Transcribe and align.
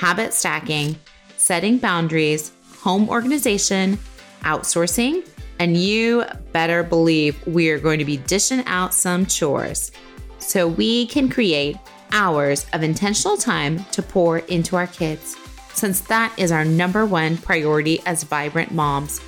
habit 0.00 0.32
stacking, 0.32 0.96
setting 1.36 1.76
boundaries, 1.76 2.52
home 2.78 3.06
organization, 3.10 3.98
outsourcing, 4.44 5.28
and 5.58 5.76
you 5.76 6.24
better 6.52 6.82
believe 6.82 7.46
we 7.46 7.68
are 7.68 7.78
going 7.78 7.98
to 7.98 8.04
be 8.06 8.16
dishing 8.16 8.64
out 8.64 8.94
some 8.94 9.26
chores 9.26 9.92
so 10.38 10.66
we 10.66 11.06
can 11.08 11.28
create 11.28 11.76
hours 12.12 12.64
of 12.72 12.82
intentional 12.82 13.36
time 13.36 13.84
to 13.92 14.00
pour 14.00 14.38
into 14.38 14.74
our 14.74 14.86
kids, 14.86 15.36
since 15.74 16.00
that 16.00 16.32
is 16.38 16.50
our 16.50 16.64
number 16.64 17.04
one 17.04 17.36
priority 17.36 18.00
as 18.06 18.22
vibrant 18.22 18.72
moms. 18.72 19.20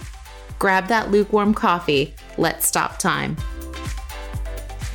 Grab 0.59 0.86
that 0.86 1.11
lukewarm 1.11 1.53
coffee. 1.53 2.14
Let's 2.39 2.67
stop 2.67 2.98
time. 2.98 3.36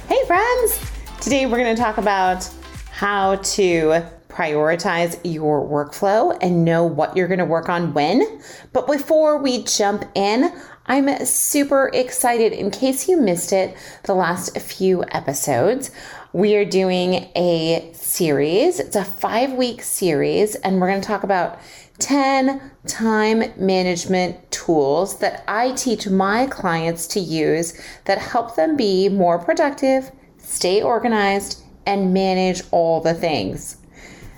Hey, 0.08 0.26
friends! 0.26 0.82
Today 1.22 1.46
we're 1.46 1.60
going 1.60 1.76
to 1.76 1.80
talk 1.80 2.00
about 2.00 2.50
how 2.90 3.36
to 3.36 4.17
prioritize 4.38 5.20
your 5.24 5.68
workflow 5.68 6.38
and 6.42 6.64
know 6.64 6.84
what 6.84 7.18
you're 7.18 7.28
going 7.28 7.40
to 7.40 7.46
work 7.46 7.70
on 7.70 7.94
when. 7.94 8.40
But 8.72 8.86
before 8.86 9.40
we 9.40 9.64
jump 9.64 10.06
in, 10.14 10.54
I'm 10.86 11.26
super 11.26 11.90
excited. 11.92 12.54
In 12.54 12.70
case 12.70 13.10
you 13.10 13.20
missed 13.20 13.52
it, 13.52 13.76
the 14.04 14.14
last 14.14 14.56
few 14.60 15.04
episodes, 15.12 15.90
we 16.34 16.56
are 16.56 16.66
doing 16.66 17.30
a 17.36 17.90
series. 17.94 18.80
It's 18.80 18.96
a 18.96 19.04
five 19.04 19.54
week 19.54 19.82
series, 19.82 20.54
and 20.56 20.80
we're 20.80 20.90
going 20.90 21.02
to 21.02 21.08
talk 21.08 21.24
about 21.24 21.60
10 21.98 22.62
time 22.86 23.44
management 23.58 24.52
tools 24.52 25.18
that 25.18 25.44
I 25.48 25.72
teach 25.72 26.08
my 26.08 26.46
clients 26.46 27.08
to 27.08 27.20
use 27.20 27.82
that 28.06 28.20
help 28.20 28.56
them 28.56 28.78
be 28.78 29.10
more 29.10 29.40
productive, 29.40 30.12
stay 30.38 30.84
organized, 30.84 31.64
and 31.88 32.14
manage 32.14 32.62
all 32.70 33.02
the 33.02 33.16
things. 33.16 33.77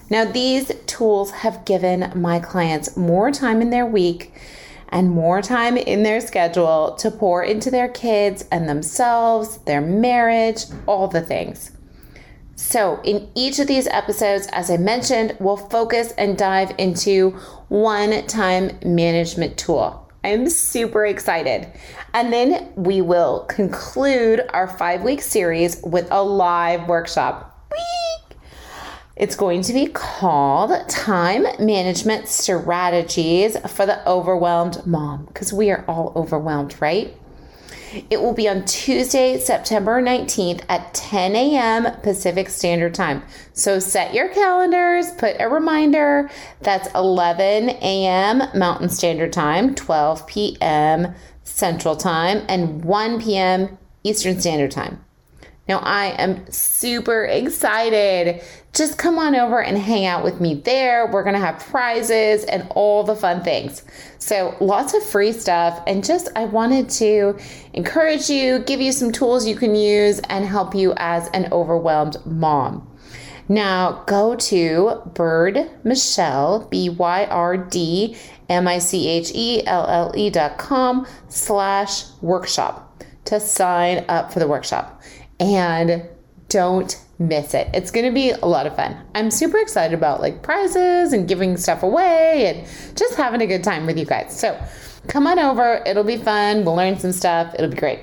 Now, 0.09 0.25
these 0.25 0.71
tools 0.87 1.31
have 1.31 1.65
given 1.65 2.11
my 2.15 2.39
clients 2.39 2.97
more 2.97 3.31
time 3.31 3.61
in 3.61 3.69
their 3.69 3.85
week 3.85 4.33
and 4.89 5.11
more 5.11 5.41
time 5.41 5.77
in 5.77 6.03
their 6.03 6.19
schedule 6.19 6.95
to 6.95 7.11
pour 7.11 7.43
into 7.43 7.69
their 7.69 7.87
kids 7.87 8.45
and 8.51 8.67
themselves, 8.67 9.57
their 9.59 9.81
marriage, 9.81 10.65
all 10.87 11.07
the 11.07 11.21
things. 11.21 11.71
So, 12.55 12.99
in 13.03 13.29
each 13.35 13.59
of 13.59 13.67
these 13.67 13.87
episodes, 13.87 14.47
as 14.51 14.69
I 14.69 14.77
mentioned, 14.77 15.37
we'll 15.39 15.55
focus 15.55 16.11
and 16.17 16.37
dive 16.37 16.73
into 16.77 17.31
one 17.69 18.25
time 18.27 18.77
management 18.83 19.57
tool. 19.57 20.11
I'm 20.25 20.49
super 20.49 21.05
excited. 21.05 21.71
And 22.13 22.33
then 22.33 22.73
we 22.75 22.99
will 22.99 23.45
conclude 23.45 24.41
our 24.49 24.67
five 24.67 25.03
week 25.03 25.21
series 25.21 25.81
with 25.83 26.09
a 26.11 26.21
live 26.21 26.87
workshop. 26.89 27.48
It's 29.19 29.35
going 29.35 29.63
to 29.63 29.73
be 29.73 29.87
called 29.87 30.87
Time 30.87 31.45
Management 31.59 32.29
Strategies 32.29 33.57
for 33.67 33.85
the 33.85 34.07
Overwhelmed 34.09 34.87
Mom, 34.87 35.25
because 35.25 35.51
we 35.51 35.71
are 35.71 35.83
all 35.89 36.13
overwhelmed, 36.15 36.81
right? 36.81 37.13
It 38.09 38.21
will 38.21 38.33
be 38.33 38.47
on 38.47 38.63
Tuesday, 38.63 39.37
September 39.37 40.01
19th 40.01 40.63
at 40.69 40.93
10 40.93 41.35
a.m. 41.35 41.99
Pacific 42.01 42.47
Standard 42.47 42.93
Time. 42.93 43.23
So 43.51 43.79
set 43.79 44.13
your 44.13 44.29
calendars, 44.29 45.11
put 45.11 45.35
a 45.37 45.49
reminder. 45.49 46.29
That's 46.61 46.87
11 46.95 47.71
a.m. 47.71 48.43
Mountain 48.57 48.87
Standard 48.87 49.33
Time, 49.33 49.75
12 49.75 50.27
p.m. 50.27 51.13
Central 51.43 51.97
Time, 51.97 52.45
and 52.47 52.85
1 52.85 53.21
p.m. 53.21 53.77
Eastern 54.05 54.39
Standard 54.39 54.71
Time. 54.71 55.03
Now, 55.69 55.77
I 55.83 56.07
am 56.17 56.51
super 56.51 57.25
excited. 57.25 58.41
Just 58.73 58.97
come 58.97 59.19
on 59.19 59.35
over 59.35 59.61
and 59.61 59.77
hang 59.77 60.07
out 60.07 60.23
with 60.23 60.41
me 60.41 60.55
there. 60.55 61.05
We're 61.11 61.21
going 61.21 61.35
to 61.35 61.39
have 61.39 61.59
prizes 61.59 62.43
and 62.45 62.67
all 62.71 63.03
the 63.03 63.15
fun 63.15 63.43
things. 63.43 63.83
So, 64.17 64.57
lots 64.59 64.95
of 64.95 65.03
free 65.03 65.31
stuff. 65.31 65.79
And 65.85 66.03
just, 66.03 66.27
I 66.35 66.45
wanted 66.45 66.89
to 66.89 67.37
encourage 67.73 68.31
you, 68.31 68.59
give 68.59 68.81
you 68.81 68.91
some 68.91 69.11
tools 69.11 69.45
you 69.45 69.55
can 69.55 69.75
use, 69.75 70.17
and 70.27 70.43
help 70.43 70.73
you 70.73 70.95
as 70.97 71.27
an 71.35 71.49
overwhelmed 71.51 72.17
mom. 72.25 72.89
Now, 73.47 74.03
go 74.07 74.35
to 74.35 75.01
Byrd 75.13 75.69
Michelle, 75.83 76.67
B 76.71 76.89
Y 76.89 77.25
R 77.25 77.57
D 77.57 78.17
M 78.49 78.67
I 78.67 78.79
C 78.79 79.07
H 79.07 79.31
E 79.35 79.67
L 79.67 79.85
L 79.87 80.13
E 80.17 80.31
dot 80.31 80.57
com 80.57 81.05
slash 81.27 82.05
workshop 82.21 83.03
to 83.25 83.39
sign 83.39 84.05
up 84.07 84.33
for 84.33 84.39
the 84.39 84.47
workshop 84.47 84.99
and 85.39 86.07
don't 86.49 86.99
miss 87.19 87.53
it. 87.53 87.69
It's 87.73 87.91
going 87.91 88.05
to 88.05 88.11
be 88.11 88.31
a 88.31 88.45
lot 88.45 88.65
of 88.65 88.75
fun. 88.75 88.97
I'm 89.13 89.29
super 89.29 89.57
excited 89.57 89.93
about 89.93 90.21
like 90.21 90.41
prizes 90.41 91.13
and 91.13 91.27
giving 91.27 91.57
stuff 91.57 91.83
away 91.83 92.47
and 92.47 92.97
just 92.97 93.15
having 93.15 93.41
a 93.41 93.47
good 93.47 93.63
time 93.63 93.85
with 93.85 93.97
you 93.97 94.05
guys. 94.05 94.37
So 94.37 94.59
come 95.07 95.27
on 95.27 95.37
over. 95.37 95.83
It'll 95.85 96.03
be 96.03 96.17
fun. 96.17 96.65
We'll 96.65 96.75
learn 96.75 96.97
some 96.97 97.11
stuff. 97.11 97.53
It'll 97.55 97.69
be 97.69 97.77
great. 97.77 97.99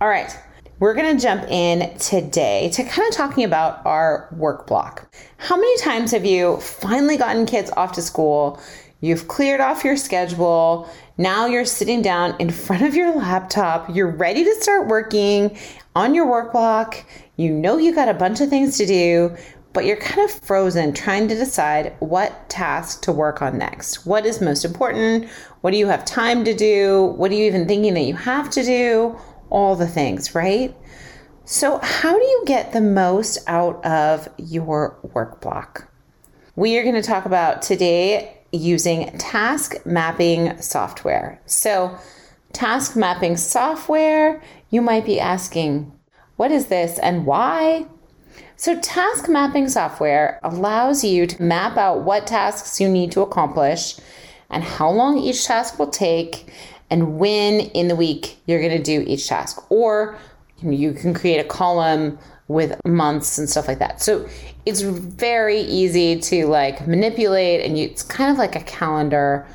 All 0.00 0.08
right. 0.08 0.36
We're 0.80 0.94
going 0.94 1.16
to 1.16 1.22
jump 1.22 1.44
in 1.50 1.96
today 1.98 2.68
to 2.74 2.82
kind 2.82 3.08
of 3.08 3.14
talking 3.14 3.44
about 3.44 3.84
our 3.86 4.28
work 4.32 4.66
block. 4.66 5.14
How 5.36 5.56
many 5.56 5.76
times 5.78 6.10
have 6.10 6.24
you 6.24 6.56
finally 6.58 7.16
gotten 7.16 7.46
kids 7.46 7.70
off 7.76 7.92
to 7.92 8.02
school? 8.02 8.60
You've 9.00 9.28
cleared 9.28 9.60
off 9.60 9.84
your 9.84 9.96
schedule. 9.96 10.88
Now 11.16 11.46
you're 11.46 11.64
sitting 11.64 12.02
down 12.02 12.34
in 12.40 12.50
front 12.50 12.82
of 12.82 12.96
your 12.96 13.14
laptop. 13.14 13.88
You're 13.94 14.10
ready 14.10 14.42
to 14.42 14.54
start 14.56 14.88
working 14.88 15.56
on 15.94 16.12
your 16.12 16.28
work 16.28 16.50
block. 16.50 17.04
You 17.36 17.52
know 17.52 17.78
you 17.78 17.94
got 17.94 18.08
a 18.08 18.14
bunch 18.14 18.40
of 18.40 18.50
things 18.50 18.76
to 18.78 18.86
do, 18.86 19.36
but 19.72 19.84
you're 19.84 19.96
kind 19.96 20.28
of 20.28 20.34
frozen 20.40 20.92
trying 20.92 21.28
to 21.28 21.36
decide 21.36 21.94
what 22.00 22.48
task 22.48 23.02
to 23.02 23.12
work 23.12 23.42
on 23.42 23.58
next. 23.58 24.04
What 24.04 24.26
is 24.26 24.40
most 24.40 24.64
important? 24.64 25.28
What 25.60 25.70
do 25.70 25.76
you 25.76 25.86
have 25.86 26.04
time 26.04 26.44
to 26.46 26.52
do? 26.52 27.14
What 27.16 27.30
are 27.30 27.34
you 27.34 27.44
even 27.44 27.68
thinking 27.68 27.94
that 27.94 28.00
you 28.00 28.16
have 28.16 28.50
to 28.50 28.64
do? 28.64 29.16
All 29.50 29.76
the 29.76 29.86
things, 29.86 30.34
right? 30.34 30.76
So, 31.44 31.78
how 31.80 32.18
do 32.18 32.24
you 32.24 32.42
get 32.44 32.72
the 32.72 32.80
most 32.80 33.38
out 33.46 33.84
of 33.84 34.28
your 34.36 34.98
work 35.12 35.40
block? 35.40 35.88
We 36.56 36.76
are 36.76 36.82
going 36.82 36.94
to 36.96 37.02
talk 37.02 37.24
about 37.24 37.62
today 37.62 38.33
using 38.56 39.16
task 39.18 39.74
mapping 39.84 40.60
software. 40.60 41.40
So, 41.46 41.96
task 42.52 42.96
mapping 42.96 43.36
software, 43.36 44.42
you 44.70 44.80
might 44.80 45.04
be 45.04 45.20
asking, 45.20 45.92
what 46.36 46.50
is 46.50 46.66
this 46.66 46.98
and 46.98 47.26
why? 47.26 47.86
So, 48.56 48.78
task 48.80 49.28
mapping 49.28 49.68
software 49.68 50.40
allows 50.42 51.04
you 51.04 51.26
to 51.26 51.42
map 51.42 51.76
out 51.76 52.02
what 52.02 52.26
tasks 52.26 52.80
you 52.80 52.88
need 52.88 53.12
to 53.12 53.20
accomplish 53.20 53.96
and 54.50 54.62
how 54.62 54.90
long 54.90 55.18
each 55.18 55.44
task 55.44 55.78
will 55.78 55.90
take 55.90 56.52
and 56.90 57.18
when 57.18 57.60
in 57.60 57.88
the 57.88 57.96
week 57.96 58.38
you're 58.46 58.60
going 58.60 58.76
to 58.76 58.82
do 58.82 59.04
each 59.06 59.28
task. 59.28 59.64
Or 59.70 60.16
you 60.62 60.92
can 60.92 61.14
create 61.14 61.40
a 61.40 61.48
column 61.48 62.18
with 62.48 62.78
months 62.84 63.38
and 63.38 63.48
stuff 63.48 63.68
like 63.68 63.78
that. 63.78 64.02
So 64.02 64.28
it's 64.66 64.82
very 64.82 65.60
easy 65.60 66.20
to 66.20 66.46
like 66.46 66.86
manipulate 66.86 67.64
and 67.64 67.78
you, 67.78 67.86
it's 67.86 68.02
kind 68.02 68.30
of 68.30 68.38
like 68.38 68.54
a 68.56 68.60
calendar 68.60 69.46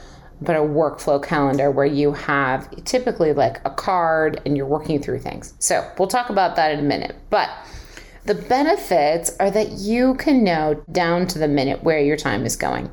but 0.41 0.56
a 0.56 0.59
workflow 0.59 1.21
calendar 1.21 1.69
where 1.69 1.86
you 1.86 2.13
have 2.13 2.69
typically 2.86 3.33
like 3.33 3.59
a 3.65 3.69
card 3.69 4.41
and 4.45 4.56
you're 4.56 4.65
working 4.65 5.01
through 5.01 5.19
things. 5.19 5.53
So 5.59 5.89
we'll 5.97 6.07
talk 6.07 6.30
about 6.30 6.56
that 6.56 6.71
in 6.71 6.80
a 6.80 6.83
minute. 6.83 7.15
But 7.30 7.50
the 8.25 8.36
benefits 8.36 9.36
are 9.39 9.51
that 9.51 9.71
you 9.71 10.15
can 10.15 10.44
know 10.44 10.81
down 10.91 11.27
to 11.27 11.39
the 11.39 11.47
minute 11.47 11.83
where 11.83 12.00
your 12.00 12.18
time 12.18 12.45
is 12.45 12.56
going. 12.56 12.89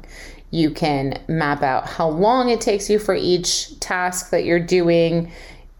You 0.50 0.70
can 0.70 1.20
map 1.28 1.62
out 1.62 1.88
how 1.88 2.08
long 2.08 2.48
it 2.48 2.60
takes 2.60 2.88
you 2.88 2.98
for 2.98 3.14
each 3.14 3.78
task 3.80 4.30
that 4.30 4.44
you're 4.44 4.60
doing, 4.60 5.30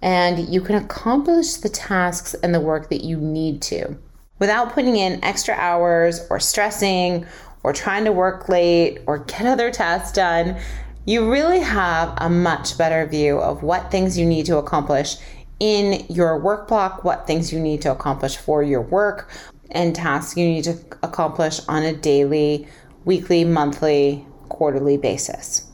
and 0.02 0.48
you 0.52 0.60
can 0.60 0.74
accomplish 0.74 1.54
the 1.54 1.68
tasks 1.68 2.34
and 2.34 2.54
the 2.54 2.60
work 2.60 2.90
that 2.90 3.02
you 3.02 3.16
need 3.16 3.62
to 3.62 3.96
without 4.38 4.72
putting 4.72 4.96
in 4.96 5.22
extra 5.24 5.54
hours 5.54 6.26
or 6.30 6.40
stressing 6.40 7.26
or 7.62 7.72
trying 7.72 8.04
to 8.04 8.12
work 8.12 8.48
late 8.48 8.98
or 9.06 9.18
get 9.18 9.46
other 9.46 9.70
tasks 9.70 10.12
done. 10.12 10.56
You 11.04 11.30
really 11.30 11.60
have 11.60 12.14
a 12.18 12.28
much 12.28 12.76
better 12.76 13.06
view 13.06 13.38
of 13.38 13.62
what 13.62 13.90
things 13.90 14.18
you 14.18 14.26
need 14.26 14.46
to 14.46 14.58
accomplish 14.58 15.16
in 15.58 16.04
your 16.08 16.38
work 16.38 16.68
block, 16.68 17.04
what 17.04 17.26
things 17.26 17.52
you 17.52 17.60
need 17.60 17.80
to 17.82 17.92
accomplish 17.92 18.36
for 18.36 18.62
your 18.62 18.82
work, 18.82 19.30
and 19.70 19.94
tasks 19.94 20.36
you 20.36 20.46
need 20.46 20.64
to 20.64 20.78
accomplish 21.02 21.60
on 21.68 21.82
a 21.82 21.94
daily, 21.94 22.68
weekly, 23.04 23.44
monthly, 23.44 24.26
quarterly 24.48 24.96
basis. 24.96 25.70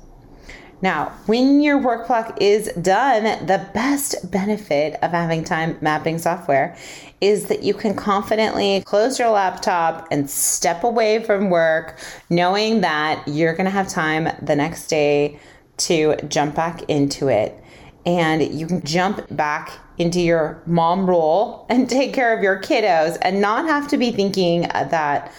Now, 0.82 1.12
when 1.26 1.62
your 1.62 1.78
work 1.78 2.08
block 2.08 2.38
is 2.40 2.66
done, 2.72 3.46
the 3.46 3.68
best 3.72 4.30
benefit 4.32 4.98
of 5.00 5.12
having 5.12 5.44
time 5.44 5.78
mapping 5.80 6.18
software 6.18 6.76
is 7.20 7.46
that 7.46 7.62
you 7.62 7.72
can 7.72 7.94
confidently 7.94 8.82
close 8.84 9.16
your 9.16 9.30
laptop 9.30 10.08
and 10.10 10.28
step 10.28 10.82
away 10.82 11.22
from 11.22 11.50
work, 11.50 12.00
knowing 12.28 12.80
that 12.80 13.22
you're 13.28 13.54
going 13.54 13.66
to 13.66 13.70
have 13.70 13.88
time 13.88 14.28
the 14.42 14.56
next 14.56 14.88
day 14.88 15.38
to 15.76 16.16
jump 16.28 16.56
back 16.56 16.82
into 16.90 17.28
it. 17.28 17.56
And 18.04 18.42
you 18.42 18.66
can 18.66 18.82
jump 18.82 19.24
back 19.30 19.70
into 19.98 20.20
your 20.20 20.60
mom 20.66 21.08
role 21.08 21.64
and 21.68 21.88
take 21.88 22.12
care 22.12 22.36
of 22.36 22.42
your 22.42 22.60
kiddos 22.60 23.18
and 23.22 23.40
not 23.40 23.66
have 23.66 23.86
to 23.88 23.96
be 23.96 24.10
thinking 24.10 24.62
that 24.62 25.32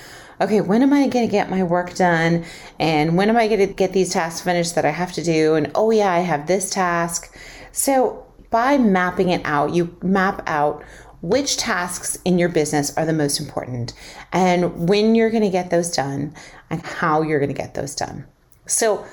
okay, 0.43 0.61
when 0.61 0.81
am 0.83 0.93
I 0.93 1.07
going 1.07 1.25
to 1.25 1.31
get 1.31 1.49
my 1.49 1.63
work 1.63 1.95
done? 1.95 2.45
And 2.79 3.17
when 3.17 3.29
am 3.29 3.37
I 3.37 3.47
going 3.47 3.67
to 3.67 3.73
get 3.73 3.93
these 3.93 4.11
tasks 4.11 4.41
finished 4.41 4.75
that 4.75 4.85
I 4.85 4.91
have 4.91 5.13
to 5.13 5.23
do? 5.23 5.55
And 5.55 5.71
oh, 5.75 5.91
yeah, 5.91 6.11
I 6.11 6.19
have 6.19 6.47
this 6.47 6.69
task. 6.69 7.35
So 7.71 8.25
by 8.49 8.77
mapping 8.77 9.29
it 9.29 9.41
out, 9.45 9.73
you 9.73 9.97
map 10.01 10.43
out 10.47 10.83
which 11.21 11.55
tasks 11.55 12.17
in 12.25 12.37
your 12.37 12.49
business 12.49 12.95
are 12.97 13.05
the 13.05 13.13
most 13.13 13.39
important 13.39 13.93
and 14.33 14.89
when 14.89 15.15
you're 15.15 15.29
going 15.29 15.43
to 15.43 15.49
get 15.49 15.69
those 15.69 15.89
done 15.89 16.35
and 16.69 16.81
how 16.81 17.21
you're 17.21 17.39
going 17.39 17.53
to 17.53 17.55
get 17.55 17.73
those 17.73 17.95
done. 17.95 18.25
So 18.65 19.05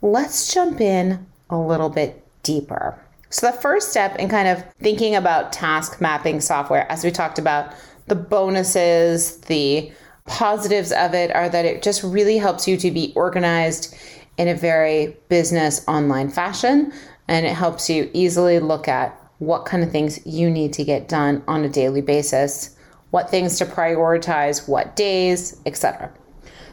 let's 0.00 0.54
jump 0.54 0.80
in 0.80 1.26
a 1.50 1.58
little 1.58 1.88
bit 1.90 2.24
deeper. 2.44 3.02
So, 3.30 3.50
the 3.50 3.58
first 3.58 3.90
step 3.90 4.16
in 4.16 4.28
kind 4.28 4.46
of 4.46 4.64
thinking 4.80 5.16
about 5.16 5.52
task 5.52 6.00
mapping 6.00 6.40
software, 6.40 6.90
as 6.90 7.02
we 7.02 7.10
talked 7.10 7.40
about, 7.40 7.74
the 8.06 8.14
bonuses, 8.14 9.38
the 9.38 9.90
positives 10.26 10.92
of 10.92 11.14
it 11.14 11.34
are 11.34 11.48
that 11.48 11.64
it 11.64 11.82
just 11.82 12.02
really 12.02 12.38
helps 12.38 12.66
you 12.66 12.76
to 12.76 12.90
be 12.90 13.12
organized 13.14 13.94
in 14.36 14.48
a 14.48 14.54
very 14.54 15.16
business 15.28 15.84
online 15.88 16.28
fashion 16.28 16.92
and 17.28 17.46
it 17.46 17.54
helps 17.54 17.88
you 17.90 18.10
easily 18.12 18.58
look 18.58 18.88
at 18.88 19.20
what 19.38 19.66
kind 19.66 19.82
of 19.82 19.90
things 19.90 20.24
you 20.26 20.50
need 20.50 20.72
to 20.72 20.84
get 20.84 21.08
done 21.08 21.42
on 21.46 21.64
a 21.64 21.68
daily 21.68 22.00
basis, 22.00 22.76
what 23.10 23.30
things 23.30 23.58
to 23.58 23.66
prioritize, 23.66 24.68
what 24.68 24.96
days, 24.96 25.60
etc. 25.66 26.10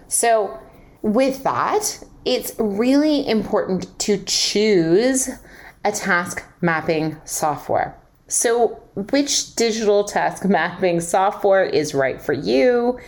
So, 0.07 0.57
with 1.01 1.43
that, 1.43 2.01
it's 2.23 2.53
really 2.57 3.27
important 3.27 3.99
to 3.99 4.23
choose 4.23 5.29
a 5.83 5.91
task 5.91 6.43
mapping 6.61 7.17
software. 7.25 7.97
So, 8.27 8.81
which 8.95 9.55
digital 9.55 10.03
task 10.05 10.45
mapping 10.49 11.01
software 11.01 11.65
is 11.65 11.93
right 11.93 12.21
for 12.21 12.33
you? 12.33 12.99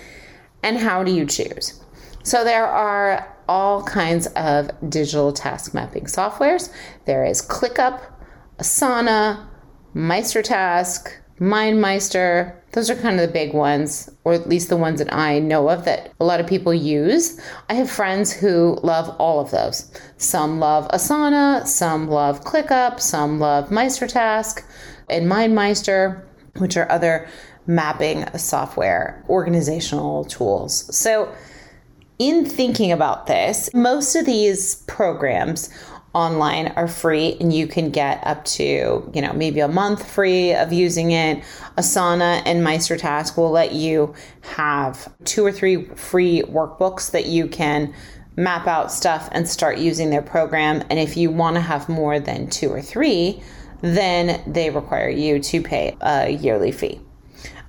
And 0.65 0.79
how 0.79 1.03
do 1.03 1.11
you 1.11 1.27
choose? 1.27 1.79
So 2.23 2.43
there 2.43 2.65
are 2.65 3.31
all 3.47 3.83
kinds 3.83 4.25
of 4.35 4.71
digital 4.89 5.31
task 5.31 5.75
mapping 5.75 6.05
softwares. 6.05 6.73
There 7.05 7.23
is 7.23 7.39
ClickUp, 7.39 8.01
Asana, 8.57 9.45
MeisterTask, 9.93 11.07
MindMeister. 11.39 12.55
Those 12.71 12.89
are 12.89 12.95
kind 12.95 13.19
of 13.19 13.27
the 13.27 13.31
big 13.31 13.53
ones, 13.53 14.09
or 14.23 14.33
at 14.33 14.49
least 14.49 14.69
the 14.69 14.75
ones 14.75 14.97
that 14.97 15.13
I 15.13 15.37
know 15.37 15.69
of 15.69 15.85
that 15.85 16.11
a 16.19 16.25
lot 16.25 16.39
of 16.39 16.47
people 16.47 16.73
use. 16.73 17.39
I 17.69 17.75
have 17.75 17.91
friends 17.91 18.33
who 18.33 18.79
love 18.81 19.15
all 19.19 19.39
of 19.39 19.51
those. 19.51 19.91
Some 20.17 20.59
love 20.59 20.87
Asana, 20.87 21.67
some 21.67 22.09
love 22.09 22.43
ClickUp, 22.43 22.99
some 22.99 23.39
love 23.39 23.69
MeisterTask, 23.69 24.63
and 25.11 25.27
MindMeister, 25.31 26.23
which 26.57 26.77
are 26.77 26.91
other 26.91 27.27
mapping 27.67 28.25
software, 28.37 29.23
organizational 29.29 30.25
tools. 30.25 30.95
So, 30.95 31.33
in 32.17 32.45
thinking 32.45 32.93
about 32.93 33.27
this, 33.27 33.69
most 33.73 34.15
of 34.15 34.25
these 34.25 34.75
programs 34.87 35.69
online 36.15 36.67
are 36.77 36.87
free 36.87 37.35
and 37.41 37.51
you 37.51 37.67
can 37.67 37.89
get 37.89 38.25
up 38.25 38.45
to, 38.45 39.11
you 39.13 39.21
know, 39.21 39.33
maybe 39.33 39.59
a 39.59 39.67
month 39.67 40.09
free 40.09 40.53
of 40.53 40.71
using 40.71 41.11
it. 41.11 41.43
Asana 41.77 42.41
and 42.45 42.65
MeisterTask 42.65 43.35
will 43.35 43.51
let 43.51 43.73
you 43.73 44.15
have 44.41 45.13
two 45.25 45.45
or 45.45 45.51
three 45.51 45.83
free 45.95 46.41
workbooks 46.43 47.11
that 47.11 47.25
you 47.25 47.47
can 47.47 47.93
map 48.37 48.65
out 48.65 48.93
stuff 48.93 49.27
and 49.33 49.47
start 49.47 49.77
using 49.77 50.09
their 50.09 50.21
program. 50.21 50.81
And 50.89 50.99
if 50.99 51.17
you 51.17 51.29
want 51.29 51.57
to 51.57 51.61
have 51.61 51.89
more 51.89 52.19
than 52.19 52.49
two 52.49 52.69
or 52.69 52.81
three, 52.81 53.43
then 53.85 54.41
they 54.51 54.69
require 54.69 55.09
you 55.09 55.39
to 55.39 55.61
pay 55.61 55.97
a 56.01 56.29
yearly 56.29 56.71
fee. 56.71 57.01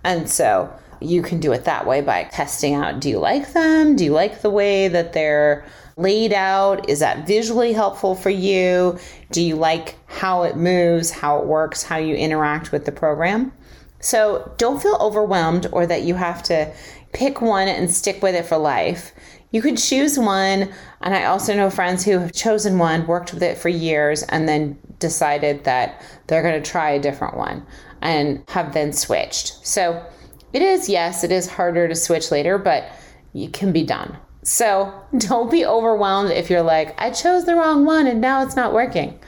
And 0.04 0.30
so 0.30 0.72
you 1.00 1.22
can 1.22 1.40
do 1.40 1.52
it 1.52 1.64
that 1.64 1.86
way 1.86 2.00
by 2.00 2.24
testing 2.24 2.74
out 2.74 3.00
do 3.00 3.08
you 3.08 3.18
like 3.18 3.52
them? 3.52 3.96
Do 3.96 4.04
you 4.04 4.12
like 4.12 4.40
the 4.40 4.50
way 4.50 4.88
that 4.88 5.12
they're 5.12 5.66
laid 5.96 6.32
out? 6.32 6.88
Is 6.88 7.00
that 7.00 7.26
visually 7.26 7.72
helpful 7.72 8.14
for 8.14 8.30
you? 8.30 8.98
Do 9.30 9.42
you 9.42 9.56
like 9.56 9.96
how 10.06 10.42
it 10.44 10.56
moves, 10.56 11.10
how 11.10 11.38
it 11.38 11.46
works, 11.46 11.82
how 11.82 11.96
you 11.96 12.14
interact 12.14 12.72
with 12.72 12.84
the 12.84 12.92
program? 12.92 13.52
So 14.00 14.52
don't 14.58 14.82
feel 14.82 14.96
overwhelmed 15.00 15.66
or 15.72 15.86
that 15.86 16.02
you 16.02 16.14
have 16.14 16.42
to 16.44 16.72
pick 17.12 17.40
one 17.40 17.66
and 17.66 17.90
stick 17.90 18.22
with 18.22 18.34
it 18.34 18.44
for 18.44 18.58
life. 18.58 19.12
You 19.56 19.62
could 19.62 19.78
choose 19.78 20.18
one, 20.18 20.70
and 21.00 21.14
I 21.14 21.24
also 21.24 21.54
know 21.54 21.70
friends 21.70 22.04
who 22.04 22.18
have 22.18 22.34
chosen 22.34 22.76
one, 22.76 23.06
worked 23.06 23.32
with 23.32 23.42
it 23.42 23.56
for 23.56 23.70
years, 23.70 24.22
and 24.24 24.46
then 24.46 24.76
decided 24.98 25.64
that 25.64 26.02
they're 26.26 26.42
going 26.42 26.62
to 26.62 26.70
try 26.70 26.90
a 26.90 27.00
different 27.00 27.38
one 27.38 27.66
and 28.02 28.44
have 28.48 28.74
then 28.74 28.92
switched. 28.92 29.66
So 29.66 30.04
it 30.52 30.60
is, 30.60 30.90
yes, 30.90 31.24
it 31.24 31.32
is 31.32 31.48
harder 31.48 31.88
to 31.88 31.94
switch 31.94 32.30
later, 32.30 32.58
but 32.58 32.84
it 33.32 33.54
can 33.54 33.72
be 33.72 33.82
done. 33.82 34.18
So 34.42 34.92
don't 35.16 35.50
be 35.50 35.64
overwhelmed 35.64 36.32
if 36.32 36.50
you're 36.50 36.60
like, 36.60 36.94
I 37.00 37.10
chose 37.10 37.46
the 37.46 37.54
wrong 37.54 37.86
one 37.86 38.06
and 38.06 38.20
now 38.20 38.42
it's 38.42 38.56
not 38.56 38.74
working. 38.74 39.18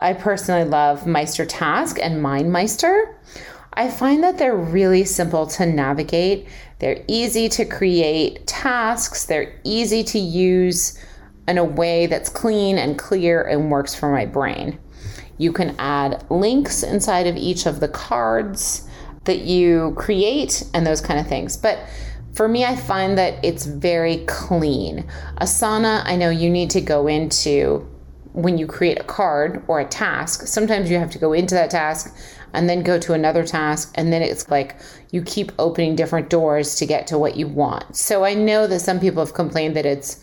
I 0.00 0.12
personally 0.12 0.68
love 0.68 1.06
Meister 1.06 1.46
Task 1.46 2.00
and 2.02 2.16
MindMeister. 2.16 3.14
I 3.74 3.90
find 3.90 4.22
that 4.22 4.38
they're 4.38 4.56
really 4.56 5.04
simple 5.04 5.46
to 5.46 5.64
navigate. 5.64 6.46
They're 6.78 7.02
easy 7.08 7.48
to 7.50 7.64
create 7.64 8.46
tasks. 8.46 9.24
They're 9.24 9.58
easy 9.64 10.04
to 10.04 10.18
use 10.18 10.98
in 11.48 11.58
a 11.58 11.64
way 11.64 12.06
that's 12.06 12.28
clean 12.28 12.78
and 12.78 12.98
clear 12.98 13.42
and 13.42 13.70
works 13.70 13.94
for 13.94 14.10
my 14.12 14.26
brain. 14.26 14.78
You 15.38 15.52
can 15.52 15.74
add 15.78 16.24
links 16.30 16.82
inside 16.82 17.26
of 17.26 17.36
each 17.36 17.66
of 17.66 17.80
the 17.80 17.88
cards 17.88 18.88
that 19.24 19.40
you 19.40 19.94
create 19.96 20.64
and 20.74 20.86
those 20.86 21.00
kind 21.00 21.18
of 21.18 21.26
things. 21.26 21.56
But 21.56 21.78
for 22.34 22.48
me, 22.48 22.64
I 22.64 22.76
find 22.76 23.16
that 23.18 23.42
it's 23.44 23.66
very 23.66 24.24
clean. 24.26 25.08
Asana, 25.40 26.02
I 26.04 26.16
know 26.16 26.30
you 26.30 26.50
need 26.50 26.70
to 26.70 26.80
go 26.80 27.06
into 27.06 27.88
when 28.32 28.56
you 28.58 28.66
create 28.66 29.00
a 29.00 29.04
card 29.04 29.62
or 29.68 29.80
a 29.80 29.84
task. 29.84 30.46
Sometimes 30.46 30.90
you 30.90 30.98
have 30.98 31.10
to 31.10 31.18
go 31.18 31.32
into 31.32 31.54
that 31.54 31.70
task 31.70 32.16
and 32.52 32.68
then 32.68 32.82
go 32.82 32.98
to 32.98 33.12
another 33.12 33.44
task. 33.44 33.92
And 33.94 34.12
then 34.12 34.22
it's 34.22 34.50
like 34.50 34.76
you 35.10 35.22
keep 35.22 35.52
opening 35.58 35.96
different 35.96 36.30
doors 36.30 36.74
to 36.76 36.86
get 36.86 37.06
to 37.08 37.18
what 37.18 37.36
you 37.36 37.48
want. 37.48 37.96
So 37.96 38.24
I 38.24 38.34
know 38.34 38.66
that 38.66 38.80
some 38.80 39.00
people 39.00 39.24
have 39.24 39.34
complained 39.34 39.76
that 39.76 39.86
it's 39.86 40.18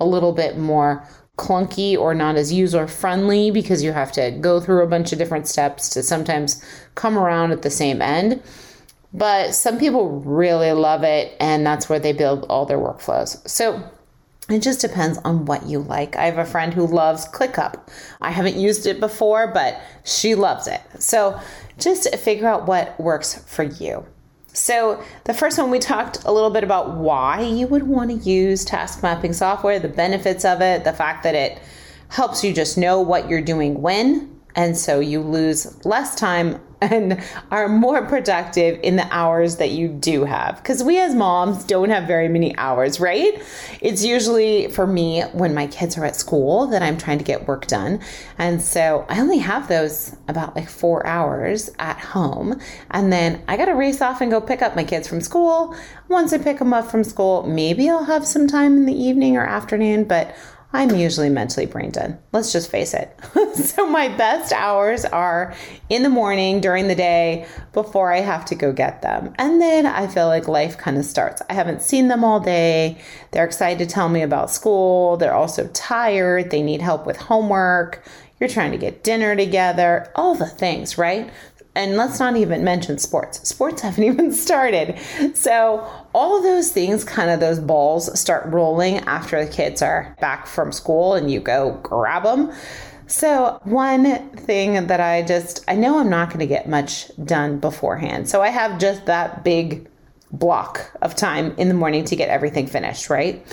a 0.00 0.06
little 0.06 0.32
bit 0.32 0.58
more 0.58 1.06
clunky 1.36 1.98
or 1.98 2.14
not 2.14 2.36
as 2.36 2.52
user 2.52 2.86
friendly 2.86 3.50
because 3.50 3.82
you 3.82 3.92
have 3.92 4.12
to 4.12 4.30
go 4.30 4.60
through 4.60 4.82
a 4.82 4.86
bunch 4.86 5.12
of 5.12 5.18
different 5.18 5.48
steps 5.48 5.88
to 5.90 6.02
sometimes 6.02 6.64
come 6.94 7.18
around 7.18 7.50
at 7.50 7.62
the 7.62 7.70
same 7.70 8.00
end. 8.00 8.42
But 9.12 9.54
some 9.54 9.78
people 9.78 10.20
really 10.20 10.72
love 10.72 11.04
it, 11.04 11.36
and 11.38 11.64
that's 11.64 11.88
where 11.88 12.00
they 12.00 12.12
build 12.12 12.46
all 12.48 12.66
their 12.66 12.78
workflows. 12.78 13.48
So 13.48 13.88
it 14.48 14.60
just 14.60 14.80
depends 14.80 15.18
on 15.24 15.46
what 15.46 15.66
you 15.66 15.78
like. 15.78 16.16
I 16.16 16.26
have 16.26 16.38
a 16.38 16.44
friend 16.44 16.74
who 16.74 16.86
loves 16.86 17.26
ClickUp. 17.26 17.88
I 18.20 18.30
haven't 18.30 18.56
used 18.56 18.86
it 18.86 19.00
before, 19.00 19.46
but 19.46 19.80
she 20.04 20.34
loves 20.34 20.66
it. 20.66 20.82
So 20.98 21.40
just 21.78 22.14
figure 22.16 22.46
out 22.46 22.66
what 22.66 22.98
works 23.00 23.42
for 23.46 23.62
you. 23.62 24.06
So, 24.52 25.02
the 25.24 25.34
first 25.34 25.58
one 25.58 25.72
we 25.72 25.80
talked 25.80 26.22
a 26.24 26.32
little 26.32 26.50
bit 26.50 26.62
about 26.62 26.94
why 26.94 27.40
you 27.40 27.66
would 27.66 27.82
want 27.82 28.10
to 28.10 28.16
use 28.16 28.64
task 28.64 29.02
mapping 29.02 29.32
software, 29.32 29.80
the 29.80 29.88
benefits 29.88 30.44
of 30.44 30.60
it, 30.60 30.84
the 30.84 30.92
fact 30.92 31.24
that 31.24 31.34
it 31.34 31.58
helps 32.08 32.44
you 32.44 32.52
just 32.52 32.78
know 32.78 33.00
what 33.00 33.28
you're 33.28 33.42
doing 33.42 33.82
when 33.82 34.33
And 34.56 34.76
so 34.76 35.00
you 35.00 35.20
lose 35.20 35.84
less 35.84 36.14
time 36.14 36.60
and 36.80 37.22
are 37.50 37.68
more 37.68 38.04
productive 38.06 38.78
in 38.82 38.96
the 38.96 39.06
hours 39.10 39.56
that 39.56 39.70
you 39.70 39.88
do 39.88 40.24
have. 40.24 40.56
Because 40.56 40.82
we 40.82 41.00
as 41.00 41.14
moms 41.14 41.64
don't 41.64 41.90
have 41.90 42.06
very 42.06 42.28
many 42.28 42.56
hours, 42.56 43.00
right? 43.00 43.42
It's 43.80 44.04
usually 44.04 44.68
for 44.68 44.86
me 44.86 45.22
when 45.32 45.54
my 45.54 45.66
kids 45.66 45.96
are 45.96 46.04
at 46.04 46.16
school 46.16 46.66
that 46.68 46.82
I'm 46.82 46.98
trying 46.98 47.18
to 47.18 47.24
get 47.24 47.48
work 47.48 47.66
done. 47.66 48.00
And 48.38 48.60
so 48.60 49.06
I 49.08 49.20
only 49.20 49.38
have 49.38 49.68
those 49.68 50.16
about 50.28 50.54
like 50.54 50.68
four 50.68 51.06
hours 51.06 51.70
at 51.78 51.98
home. 51.98 52.60
And 52.90 53.12
then 53.12 53.42
I 53.48 53.56
got 53.56 53.66
to 53.66 53.72
race 53.72 54.00
off 54.00 54.20
and 54.20 54.30
go 54.30 54.40
pick 54.40 54.62
up 54.62 54.76
my 54.76 54.84
kids 54.84 55.08
from 55.08 55.20
school. 55.20 55.74
Once 56.08 56.32
I 56.32 56.38
pick 56.38 56.58
them 56.58 56.74
up 56.74 56.90
from 56.90 57.02
school, 57.02 57.44
maybe 57.44 57.88
I'll 57.88 58.04
have 58.04 58.26
some 58.26 58.46
time 58.46 58.76
in 58.76 58.86
the 58.86 58.94
evening 58.94 59.36
or 59.36 59.46
afternoon, 59.46 60.04
but 60.04 60.34
I'm 60.74 60.90
usually 60.96 61.28
mentally 61.28 61.66
brain 61.66 61.92
dead. 61.92 62.18
Let's 62.32 62.50
just 62.50 62.68
face 62.68 62.94
it. 62.94 63.16
so, 63.54 63.88
my 63.88 64.08
best 64.08 64.52
hours 64.52 65.04
are 65.04 65.54
in 65.88 66.02
the 66.02 66.08
morning 66.08 66.60
during 66.60 66.88
the 66.88 66.96
day 66.96 67.46
before 67.72 68.12
I 68.12 68.18
have 68.18 68.44
to 68.46 68.56
go 68.56 68.72
get 68.72 69.00
them. 69.00 69.32
And 69.38 69.62
then 69.62 69.86
I 69.86 70.08
feel 70.08 70.26
like 70.26 70.48
life 70.48 70.76
kind 70.76 70.98
of 70.98 71.04
starts. 71.04 71.40
I 71.48 71.54
haven't 71.54 71.80
seen 71.80 72.08
them 72.08 72.24
all 72.24 72.40
day. 72.40 72.98
They're 73.30 73.44
excited 73.44 73.88
to 73.88 73.94
tell 73.94 74.08
me 74.08 74.22
about 74.22 74.50
school. 74.50 75.16
They're 75.16 75.32
also 75.32 75.68
tired. 75.68 76.50
They 76.50 76.60
need 76.60 76.82
help 76.82 77.06
with 77.06 77.18
homework. 77.18 78.04
You're 78.40 78.48
trying 78.48 78.72
to 78.72 78.78
get 78.78 79.04
dinner 79.04 79.36
together, 79.36 80.10
all 80.16 80.34
the 80.34 80.46
things, 80.46 80.98
right? 80.98 81.30
And 81.76 81.96
let's 81.96 82.20
not 82.20 82.36
even 82.36 82.62
mention 82.62 82.98
sports. 82.98 83.46
Sports 83.48 83.82
haven't 83.82 84.04
even 84.04 84.32
started. 84.32 84.98
So, 85.34 85.88
all 86.14 86.42
those 86.42 86.70
things, 86.70 87.04
kind 87.04 87.30
of 87.30 87.40
those 87.40 87.58
balls, 87.58 88.18
start 88.18 88.46
rolling 88.46 88.98
after 89.00 89.44
the 89.44 89.50
kids 89.50 89.82
are 89.82 90.16
back 90.20 90.46
from 90.46 90.70
school 90.72 91.14
and 91.14 91.30
you 91.30 91.40
go 91.40 91.78
grab 91.82 92.22
them. 92.22 92.52
So, 93.06 93.60
one 93.64 94.28
thing 94.30 94.86
that 94.86 95.00
I 95.00 95.22
just, 95.22 95.64
I 95.68 95.74
know 95.74 95.98
I'm 95.98 96.08
not 96.08 96.28
going 96.28 96.40
to 96.40 96.46
get 96.46 96.68
much 96.68 97.10
done 97.24 97.58
beforehand. 97.58 98.28
So, 98.28 98.40
I 98.40 98.48
have 98.48 98.78
just 98.78 99.06
that 99.06 99.44
big 99.44 99.88
block 100.38 100.90
of 101.02 101.14
time 101.14 101.54
in 101.58 101.68
the 101.68 101.74
morning 101.74 102.04
to 102.04 102.16
get 102.16 102.28
everything 102.28 102.66
finished, 102.66 103.10
right? 103.10 103.44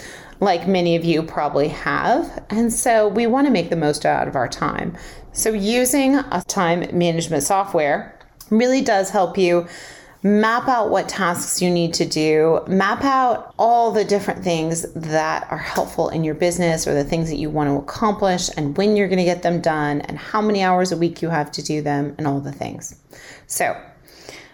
Like 0.42 0.68
many 0.68 0.98
of 0.98 1.06
you 1.06 1.24
probably 1.24 1.70
have. 1.70 2.44
And 2.50 2.74
so, 2.74 3.08
we 3.08 3.28
want 3.28 3.48
to 3.48 3.54
make 3.54 3.70
the 3.70 3.78
most 3.78 4.06
out 4.06 4.28
of 4.28 4.36
our 4.36 4.50
time. 4.50 4.98
So, 5.32 5.54
using 5.54 6.16
a 6.16 6.44
time 6.48 6.86
management 6.92 7.44
software 7.44 8.20
really 8.50 8.82
does 8.82 9.12
help 9.12 9.38
you 9.38 9.68
map 10.24 10.68
out 10.68 10.90
what 10.90 11.10
tasks 11.10 11.62
you 11.62 11.70
need 11.70 11.94
to 11.96 12.06
do, 12.06 12.62
map 12.68 13.04
out 13.04 13.54
all 13.58 13.92
the 13.92 14.04
different 14.04 14.44
things 14.44 14.92
that 14.94 15.48
are 15.50 15.58
helpful 15.58 16.10
in 16.10 16.24
your 16.24 16.36
business 16.36 16.88
or 16.88 16.94
the 16.94 17.04
things 17.04 17.30
that 17.30 17.38
you 17.38 17.50
want 17.50 17.70
to 17.70 17.76
accomplish 17.76 18.50
and 18.56 18.78
when 18.78 18.96
you're 18.96 19.08
going 19.08 19.18
to 19.18 19.24
get 19.24 19.42
them 19.42 19.62
done 19.62 20.02
and 20.02 20.18
how 20.18 20.42
many 20.42 20.62
hours 20.62 20.92
a 20.92 20.98
week 20.98 21.22
you 21.22 21.30
have 21.30 21.52
to 21.52 21.64
do 21.64 21.82
them 21.82 22.14
and 22.18 22.28
all 22.28 22.40
the 22.40 22.52
things. 22.52 22.96
So, 23.48 23.80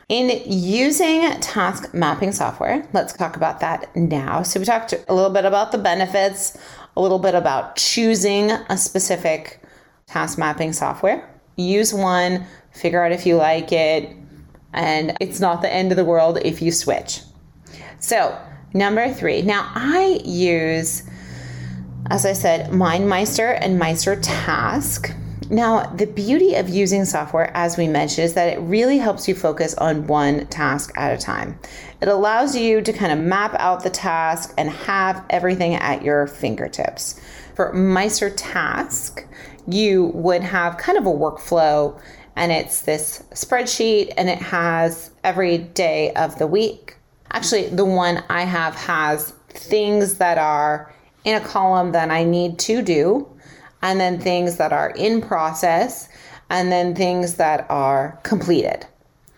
in 0.09 0.41
using 0.45 1.21
task 1.41 1.93
mapping 1.93 2.31
software, 2.31 2.87
let's 2.93 3.13
talk 3.13 3.35
about 3.35 3.59
that 3.59 3.93
now. 3.95 4.41
So, 4.41 4.59
we 4.59 4.65
talked 4.65 4.93
a 4.93 5.13
little 5.13 5.31
bit 5.31 5.45
about 5.45 5.71
the 5.71 5.77
benefits, 5.77 6.57
a 6.95 7.01
little 7.01 7.19
bit 7.19 7.35
about 7.35 7.75
choosing 7.75 8.51
a 8.51 8.77
specific 8.77 9.61
task 10.05 10.37
mapping 10.37 10.71
software. 10.71 11.29
Use 11.57 11.93
one, 11.93 12.45
figure 12.71 13.03
out 13.03 13.11
if 13.11 13.25
you 13.25 13.35
like 13.35 13.71
it, 13.71 14.15
and 14.73 15.17
it's 15.19 15.39
not 15.39 15.61
the 15.61 15.73
end 15.73 15.91
of 15.91 15.97
the 15.97 16.05
world 16.05 16.37
if 16.43 16.61
you 16.61 16.71
switch. 16.71 17.21
So, 17.99 18.39
number 18.73 19.11
three. 19.13 19.41
Now, 19.41 19.69
I 19.75 20.21
use, 20.23 21.03
as 22.09 22.25
I 22.25 22.33
said, 22.33 22.69
MindMeister 22.71 23.57
and 23.59 23.77
Meister 23.77 24.15
Task. 24.15 25.11
Now, 25.49 25.83
the 25.83 26.07
beauty 26.07 26.55
of 26.55 26.67
using 26.67 27.05
software, 27.05 27.55
as 27.55 27.77
we 27.77 27.87
mentioned, 27.87 28.25
is 28.25 28.33
that 28.33 28.51
it 28.51 28.59
really 28.59 28.97
helps 28.97 29.27
you 29.27 29.35
focus 29.35 29.73
on 29.75 30.07
one 30.07 30.45
task 30.47 30.91
at 30.97 31.13
a 31.13 31.17
time. 31.17 31.57
It 32.01 32.09
allows 32.09 32.55
you 32.55 32.81
to 32.81 32.91
kind 32.91 33.13
of 33.13 33.19
map 33.19 33.55
out 33.57 33.83
the 33.83 33.89
task 33.89 34.53
and 34.57 34.69
have 34.69 35.23
everything 35.29 35.75
at 35.75 36.03
your 36.03 36.27
fingertips. 36.27 37.19
For 37.55 37.71
Meister 37.71 38.29
Task, 38.29 39.25
you 39.67 40.07
would 40.07 40.43
have 40.43 40.77
kind 40.77 40.97
of 40.97 41.05
a 41.05 41.11
workflow 41.11 41.99
and 42.35 42.51
it's 42.51 42.81
this 42.81 43.23
spreadsheet 43.31 44.13
and 44.15 44.29
it 44.29 44.37
has 44.37 45.11
every 45.23 45.57
day 45.57 46.13
of 46.13 46.37
the 46.37 46.45
week. 46.45 46.97
Actually, 47.31 47.67
the 47.69 47.85
one 47.85 48.23
I 48.29 48.43
have 48.43 48.75
has 48.75 49.31
things 49.49 50.19
that 50.19 50.37
are 50.37 50.93
in 51.25 51.35
a 51.35 51.45
column 51.45 51.93
that 51.93 52.11
I 52.11 52.23
need 52.23 52.59
to 52.59 52.81
do, 52.81 53.27
and 53.81 53.99
then 53.99 54.19
things 54.19 54.57
that 54.57 54.73
are 54.73 54.91
in 54.91 55.21
process, 55.21 56.09
and 56.49 56.71
then 56.71 56.95
things 56.95 57.35
that 57.35 57.65
are 57.69 58.19
completed. 58.23 58.85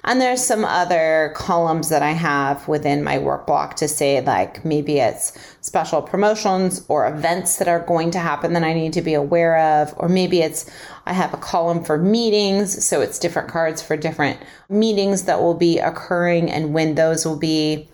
And 0.05 0.21
there's 0.21 0.43
some 0.43 0.63
other 0.63 1.33
columns 1.35 1.89
that 1.89 2.01
I 2.01 2.11
have 2.11 2.67
within 2.69 3.03
my 3.03 3.17
work 3.17 3.45
block 3.45 3.75
to 3.75 3.87
say, 3.87 4.21
like 4.21 4.63
maybe 4.63 4.99
it's 4.99 5.37
special 5.59 6.01
promotions 6.01 6.85
or 6.87 7.05
events 7.05 7.57
that 7.57 7.67
are 7.67 7.81
going 7.81 8.09
to 8.11 8.19
happen 8.19 8.53
that 8.53 8.63
I 8.63 8.73
need 8.73 8.93
to 8.93 9.01
be 9.01 9.13
aware 9.13 9.57
of, 9.81 9.93
or 9.97 10.07
maybe 10.07 10.41
it's 10.41 10.71
I 11.05 11.11
have 11.13 11.33
a 11.33 11.37
column 11.37 11.83
for 11.83 11.97
meetings, 11.97 12.85
so 12.85 13.01
it's 13.01 13.19
different 13.19 13.49
cards 13.49 13.81
for 13.81 13.97
different 13.97 14.39
meetings 14.69 15.23
that 15.23 15.41
will 15.41 15.53
be 15.53 15.79
occurring 15.79 16.49
and 16.49 16.73
when 16.73 16.95
those 16.95 17.25
will 17.25 17.37
be. 17.37 17.89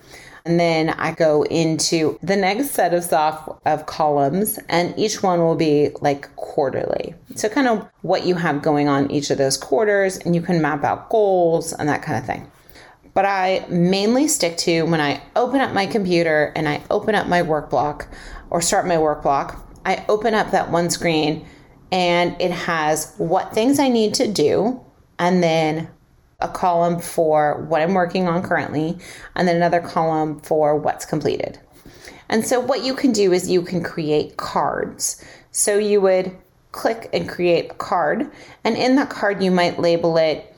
And 0.46 0.60
then 0.60 0.92
I 0.92 1.12
go 1.12 1.44
into 1.44 2.20
the 2.22 2.36
next 2.36 2.72
set 2.72 2.94
of 2.94 3.04
soft 3.04 3.50
of 3.66 3.88
columns, 3.88 4.60
and 4.70 4.94
each 4.98 5.24
one 5.24 5.40
will 5.40 5.56
be 5.56 5.90
like 6.02 6.34
quarterly. 6.36 7.16
So 7.36 7.50
kind 7.50 7.68
of 7.68 7.88
what 8.04 8.28
you 8.28 8.36
have 8.36 8.62
going 8.62 8.88
on 8.88 9.10
each 9.10 9.32
of 9.32 9.40
those 9.40 9.58
quarters, 9.58 10.18
and 10.18 10.36
you 10.36 10.42
can 10.42 10.62
map 10.62 10.84
out 10.84 11.10
goals 11.10 11.74
and 11.74 11.90
that 11.90 12.04
kind 12.04 12.20
of 12.20 12.26
thing. 12.26 12.52
But 13.16 13.26
I 13.26 13.66
mainly 13.70 14.28
stick 14.28 14.58
to 14.58 14.84
when 14.84 15.02
I 15.02 15.22
open 15.36 15.62
up 15.62 15.74
my 15.74 15.88
computer 15.88 16.52
and 16.56 16.68
I 16.68 16.84
open 16.92 17.16
up 17.16 17.28
my 17.28 17.42
work 17.42 17.70
block 17.70 18.08
or 18.50 18.62
start 18.62 18.86
my 18.86 18.98
work 18.98 19.24
block, 19.24 19.66
I 19.86 20.04
open 20.10 20.34
up 20.34 20.52
that 20.52 20.70
one 20.70 20.90
screen 20.90 21.46
and 21.92 22.40
it 22.42 22.52
has 22.52 23.14
what 23.18 23.54
things 23.54 23.80
I 23.80 23.88
need 23.88 24.16
to 24.16 24.32
do 24.32 24.82
and 25.18 25.42
then 25.42 25.90
a 26.46 26.54
column 26.54 27.00
for 27.00 27.64
what 27.64 27.82
I'm 27.82 27.94
working 27.94 28.28
on 28.28 28.44
currently, 28.44 28.98
and 29.36 29.48
then 29.48 29.56
another 29.56 29.82
column 29.82 30.40
for 30.42 30.78
what's 30.78 31.06
completed. 31.06 31.60
And 32.30 32.46
so, 32.46 32.60
what 32.60 32.84
you 32.84 32.96
can 32.96 33.12
do 33.12 33.34
is 33.34 33.50
you 33.50 33.62
can 33.62 33.84
create 33.84 34.38
cards. 34.38 35.24
So, 35.52 35.78
you 35.78 36.02
would 36.02 36.36
click 36.72 37.10
and 37.14 37.28
create 37.28 37.72
a 37.72 37.76
card, 37.76 38.32
and 38.64 38.76
in 38.78 38.96
that 38.96 39.10
card, 39.10 39.44
you 39.44 39.52
might 39.52 39.80
label 39.80 40.18
it 40.18 40.56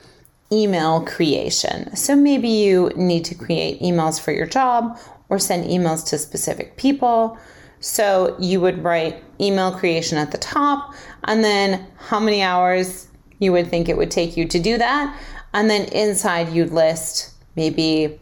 email 0.51 1.06
creation. 1.06 1.96
So, 1.96 2.15
maybe 2.15 2.50
you 2.50 2.91
need 2.96 3.25
to 3.25 3.36
create 3.36 3.82
emails 3.82 4.20
for 4.20 4.32
your 4.32 4.48
job 4.48 5.00
or 5.29 5.39
send 5.39 5.65
emails 5.65 6.08
to 6.10 6.17
specific 6.17 6.77
people. 6.77 7.38
So, 7.79 8.36
you 8.39 8.62
would 8.62 8.84
write 8.84 9.24
email 9.39 9.72
creation 9.72 10.17
at 10.17 10.32
the 10.32 10.38
top, 10.38 10.94
and 11.25 11.44
then 11.44 11.88
how 11.98 12.20
many 12.20 12.41
hours 12.41 13.08
you 13.39 13.51
would 13.51 13.67
think 13.67 13.88
it 13.88 13.98
would 13.98 14.10
take 14.12 14.36
you 14.36 14.48
to 14.48 14.60
do 14.60 14.77
that 14.77 15.15
and 15.54 15.70
then 15.70 15.86
inside 15.86 16.50
you'd 16.50 16.72
list 16.72 17.34
maybe 17.56 18.20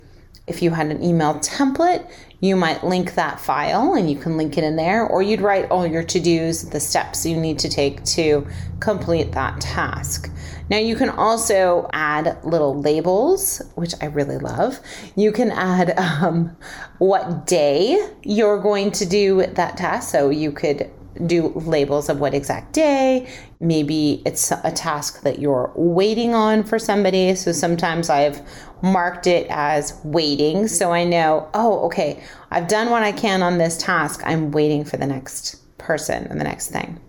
if 0.47 0.61
you 0.61 0.71
had 0.71 0.87
an 0.87 1.03
email 1.03 1.35
template, 1.35 2.09
you 2.39 2.55
might 2.55 2.83
link 2.83 3.15
that 3.15 3.39
file 3.39 3.95
and 3.95 4.09
you 4.09 4.17
can 4.17 4.37
link 4.37 4.57
it 4.57 4.63
in 4.63 4.75
there, 4.75 5.07
or 5.07 5.23
you'd 5.23 5.41
write 5.41 5.69
all 5.71 5.87
your 5.87 6.03
to 6.03 6.19
dos, 6.19 6.63
the 6.69 6.79
steps 6.79 7.25
you 7.25 7.37
need 7.37 7.57
to 7.59 7.69
take 7.69 8.03
to 8.03 8.45
complete 8.79 9.31
that 9.31 9.59
task. 9.59 10.31
Now, 10.69 10.77
you 10.77 10.95
can 10.95 11.09
also 11.09 11.89
add 11.93 12.37
little 12.43 12.79
labels, 12.79 13.61
which 13.75 13.93
I 14.01 14.05
really 14.05 14.37
love. 14.37 14.79
You 15.15 15.31
can 15.31 15.51
add 15.51 15.97
um, 15.97 16.55
what 16.99 17.47
day 17.47 18.09
you're 18.23 18.59
going 18.59 18.91
to 18.91 19.05
do 19.05 19.45
that 19.45 19.77
task. 19.77 20.11
So 20.11 20.29
you 20.29 20.51
could 20.51 20.91
do 21.25 21.49
labels 21.49 22.09
of 22.09 22.19
what 22.19 22.33
exact 22.33 22.73
day. 22.73 23.27
Maybe 23.59 24.21
it's 24.25 24.51
a 24.51 24.71
task 24.71 25.21
that 25.21 25.39
you're 25.39 25.71
waiting 25.75 26.33
on 26.33 26.63
for 26.63 26.79
somebody. 26.79 27.35
So 27.35 27.51
sometimes 27.51 28.09
I've 28.09 28.41
marked 28.81 29.27
it 29.27 29.47
as 29.49 29.99
waiting. 30.03 30.67
So 30.67 30.91
I 30.91 31.03
know, 31.03 31.49
oh, 31.53 31.85
okay, 31.85 32.23
I've 32.51 32.67
done 32.67 32.89
what 32.89 33.03
I 33.03 33.11
can 33.11 33.41
on 33.41 33.57
this 33.57 33.77
task. 33.77 34.21
I'm 34.25 34.51
waiting 34.51 34.83
for 34.83 34.97
the 34.97 35.07
next 35.07 35.55
person 35.77 36.25
and 36.27 36.39
the 36.39 36.43
next 36.43 36.69
thing. 36.69 36.99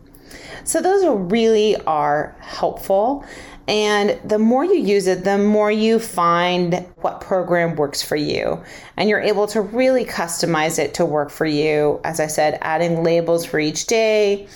So 0.65 0.81
those 0.81 1.05
really 1.31 1.77
are 1.85 2.37
helpful. 2.41 3.25
And 3.69 4.19
the 4.29 4.39
more 4.39 4.65
you 4.65 4.77
use 4.77 5.07
it, 5.09 5.25
the 5.25 5.39
more 5.39 5.71
you 5.73 5.99
find 5.99 6.87
what 6.97 7.21
program 7.21 7.75
works 7.75 8.01
for 8.01 8.17
you. 8.17 8.63
And 8.97 9.09
you're 9.09 9.21
able 9.21 9.49
to 9.49 9.61
really 9.61 10.05
customize 10.05 10.79
it 10.79 10.95
to 10.95 11.05
work 11.05 11.31
for 11.31 11.47
you. 11.47 12.01
As 12.05 12.21
I 12.21 12.29
said, 12.29 12.59
adding 12.61 13.03
labels 13.03 13.45
for 13.45 13.59
each 13.59 13.87
day, 13.87 14.47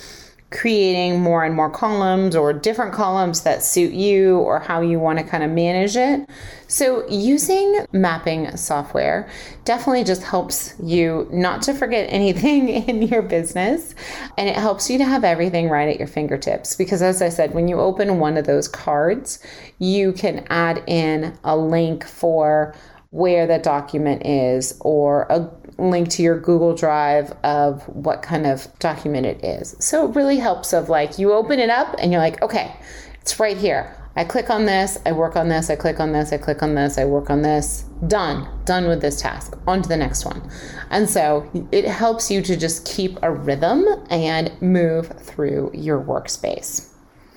creating 0.51 1.21
more 1.21 1.45
and 1.45 1.55
more 1.55 1.69
columns 1.69 2.35
or 2.35 2.51
different 2.51 2.93
columns 2.93 3.41
that 3.41 3.63
suit 3.63 3.93
you 3.93 4.37
or 4.39 4.59
how 4.59 4.81
you 4.81 4.99
want 4.99 5.17
to 5.17 5.23
kind 5.23 5.43
of 5.43 5.49
manage 5.49 5.95
it. 5.95 6.29
So, 6.67 7.07
using 7.09 7.85
mapping 7.93 8.55
software 8.57 9.29
definitely 9.63 10.03
just 10.03 10.23
helps 10.23 10.75
you 10.83 11.27
not 11.31 11.61
to 11.63 11.73
forget 11.73 12.07
anything 12.11 12.69
in 12.69 13.01
your 13.01 13.21
business 13.21 13.95
and 14.37 14.49
it 14.49 14.55
helps 14.55 14.89
you 14.89 14.97
to 14.97 15.05
have 15.05 15.23
everything 15.23 15.69
right 15.69 15.87
at 15.87 15.97
your 15.97 16.07
fingertips. 16.07 16.75
Because, 16.75 17.01
as 17.01 17.21
I 17.21 17.29
said, 17.29 17.53
when 17.53 17.67
you 17.67 17.79
open 17.79 18.19
one 18.19 18.35
of 18.37 18.45
those 18.45 18.67
cards, 18.67 19.39
you 19.79 20.11
can 20.11 20.45
add 20.49 20.83
in 20.85 21.37
a 21.45 21.55
link 21.55 22.05
for 22.05 22.75
where 23.11 23.45
the 23.45 23.59
document 23.59 24.25
is 24.25 24.77
or 24.79 25.23
a 25.23 25.39
link 25.77 26.09
to 26.09 26.23
your 26.23 26.39
Google 26.39 26.75
Drive 26.75 27.31
of 27.43 27.83
what 27.87 28.21
kind 28.21 28.45
of 28.45 28.67
document 28.79 29.25
it 29.25 29.43
is. 29.43 29.75
So 29.79 30.09
it 30.09 30.15
really 30.15 30.37
helps 30.37 30.73
of 30.73 30.89
like 30.89 31.17
you 31.19 31.33
open 31.33 31.59
it 31.59 31.69
up 31.69 31.95
and 31.99 32.11
you're 32.11 32.21
like, 32.21 32.41
okay, 32.41 32.75
it's 33.21 33.39
right 33.39 33.57
here. 33.57 33.97
I 34.15 34.25
click 34.25 34.49
on 34.49 34.65
this, 34.65 34.97
I 35.05 35.13
work 35.13 35.37
on 35.37 35.47
this, 35.47 35.69
I 35.69 35.77
click 35.77 36.01
on 36.01 36.11
this, 36.11 36.33
I 36.33 36.37
click 36.37 36.61
on 36.61 36.75
this, 36.75 36.97
I 36.97 37.05
work 37.05 37.29
on 37.29 37.41
this. 37.41 37.85
Done. 38.07 38.47
Done 38.65 38.87
with 38.87 39.01
this 39.01 39.21
task. 39.21 39.57
On 39.67 39.81
to 39.81 39.87
the 39.87 39.95
next 39.95 40.25
one. 40.25 40.41
And 40.89 41.09
so 41.09 41.49
it 41.71 41.85
helps 41.85 42.29
you 42.29 42.41
to 42.41 42.57
just 42.57 42.85
keep 42.85 43.17
a 43.21 43.31
rhythm 43.31 43.85
and 44.09 44.51
move 44.61 45.07
through 45.17 45.71
your 45.73 46.03
workspace. 46.03 46.90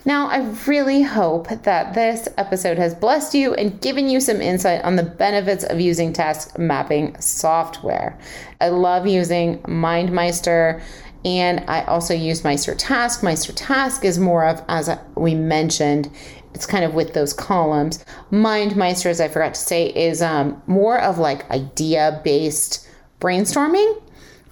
Now, 0.07 0.27
I 0.27 0.47
really 0.67 1.01
hope 1.01 1.49
that 1.63 1.95
this 1.95 2.29
episode 2.37 2.77
has 2.77 2.93
blessed 2.93 3.33
you 3.33 3.55
and 3.55 3.81
given 3.81 4.07
you 4.07 4.19
some 4.19 4.39
insight 4.39 4.83
on 4.83 4.97
the 4.97 5.03
benefits 5.03 5.63
of 5.63 5.79
using 5.79 6.13
task 6.13 6.59
mapping 6.59 7.19
software. 7.19 8.15
I 8.61 8.69
love 8.69 9.07
using 9.07 9.57
MindMeister 9.63 10.79
and 11.25 11.63
I 11.67 11.83
also 11.85 12.13
use 12.13 12.43
Meister 12.43 12.75
Task. 12.75 13.23
Meister 13.23 13.51
Task 13.51 14.05
is 14.05 14.19
more 14.19 14.45
of, 14.45 14.63
as 14.67 14.95
we 15.15 15.33
mentioned, 15.33 16.11
it's 16.53 16.67
kind 16.67 16.85
of 16.85 16.93
with 16.93 17.15
those 17.15 17.33
columns. 17.33 18.05
MindMeister, 18.31 19.07
as 19.07 19.19
I 19.19 19.27
forgot 19.27 19.55
to 19.55 19.59
say, 19.59 19.87
is 19.87 20.21
um, 20.21 20.61
more 20.67 21.01
of 21.01 21.17
like 21.17 21.49
idea 21.49 22.21
based 22.23 22.87
brainstorming. 23.19 24.03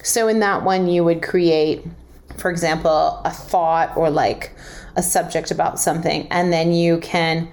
So 0.01 0.27
in 0.27 0.39
that 0.39 0.63
one, 0.63 0.87
you 0.87 1.03
would 1.03 1.21
create, 1.21 1.85
for 2.37 2.49
example, 2.49 3.21
a 3.23 3.29
thought 3.29 3.95
or 3.95 4.09
like 4.09 4.51
a 4.95 5.03
subject 5.03 5.51
about 5.51 5.79
something, 5.79 6.27
and 6.29 6.51
then 6.51 6.71
you 6.71 6.99
can 6.99 7.49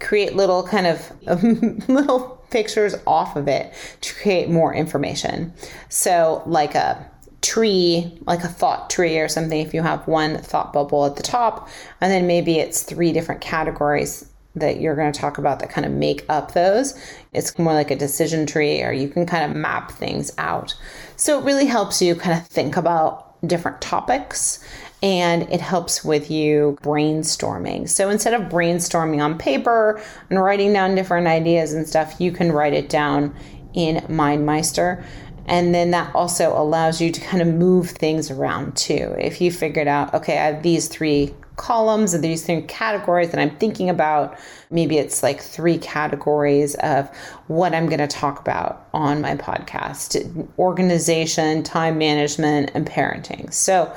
create 0.00 0.36
little 0.36 0.62
kind 0.62 0.86
of 0.86 1.12
little 1.88 2.38
pictures 2.50 2.94
off 3.06 3.36
of 3.36 3.48
it 3.48 3.72
to 4.00 4.14
create 4.14 4.48
more 4.48 4.74
information. 4.74 5.52
So, 5.88 6.42
like 6.46 6.74
a 6.74 7.10
tree, 7.40 8.18
like 8.26 8.42
a 8.44 8.48
thought 8.48 8.90
tree 8.90 9.18
or 9.18 9.28
something, 9.28 9.60
if 9.60 9.74
you 9.74 9.82
have 9.82 10.06
one 10.08 10.38
thought 10.38 10.72
bubble 10.72 11.06
at 11.06 11.16
the 11.16 11.22
top, 11.22 11.68
and 12.00 12.12
then 12.12 12.26
maybe 12.26 12.58
it's 12.58 12.82
three 12.82 13.12
different 13.12 13.40
categories 13.40 14.28
that 14.54 14.80
you're 14.80 14.96
going 14.96 15.12
to 15.12 15.20
talk 15.20 15.38
about 15.38 15.60
that 15.60 15.70
kind 15.70 15.86
of 15.86 15.92
make 15.92 16.24
up 16.28 16.52
those. 16.52 16.98
It's 17.32 17.56
more 17.58 17.74
like 17.74 17.90
a 17.90 17.96
decision 17.96 18.46
tree, 18.46 18.82
or 18.82 18.92
you 18.92 19.08
can 19.08 19.26
kind 19.26 19.48
of 19.48 19.56
map 19.56 19.92
things 19.92 20.32
out. 20.38 20.74
So 21.16 21.38
it 21.38 21.44
really 21.44 21.66
helps 21.66 22.02
you 22.02 22.14
kind 22.14 22.38
of 22.38 22.46
think 22.46 22.76
about 22.76 23.24
different 23.46 23.80
topics 23.80 24.64
and 25.02 25.42
it 25.52 25.60
helps 25.60 26.04
with 26.04 26.30
you 26.30 26.76
brainstorming. 26.82 27.88
So 27.88 28.10
instead 28.10 28.34
of 28.34 28.50
brainstorming 28.50 29.22
on 29.22 29.38
paper 29.38 30.00
and 30.28 30.42
writing 30.42 30.72
down 30.72 30.94
different 30.94 31.26
ideas 31.26 31.72
and 31.72 31.86
stuff, 31.86 32.20
you 32.20 32.32
can 32.32 32.50
write 32.50 32.72
it 32.72 32.88
down 32.88 33.34
in 33.74 33.96
MindMeister. 34.06 35.04
And 35.46 35.74
then 35.74 35.92
that 35.92 36.14
also 36.14 36.52
allows 36.60 37.00
you 37.00 37.10
to 37.10 37.20
kind 37.20 37.40
of 37.40 37.48
move 37.48 37.90
things 37.90 38.30
around 38.30 38.76
too. 38.76 39.14
If 39.18 39.40
you 39.40 39.50
figured 39.50 39.88
out, 39.88 40.12
okay, 40.14 40.38
I 40.38 40.46
have 40.46 40.62
these 40.62 40.88
three 40.88 41.34
columns 41.56 42.14
and 42.14 42.22
these 42.22 42.44
three 42.44 42.62
categories 42.62 43.30
that 43.30 43.40
I'm 43.40 43.56
thinking 43.56 43.88
about, 43.88 44.38
maybe 44.70 44.98
it's 44.98 45.22
like 45.22 45.40
three 45.40 45.78
categories 45.78 46.74
of 46.76 47.08
what 47.46 47.74
I'm 47.74 47.86
going 47.86 47.98
to 47.98 48.06
talk 48.06 48.40
about 48.40 48.88
on 48.92 49.20
my 49.20 49.36
podcast 49.36 50.48
organization, 50.58 51.62
time 51.62 51.98
management, 51.98 52.72
and 52.74 52.86
parenting. 52.86 53.52
So 53.52 53.92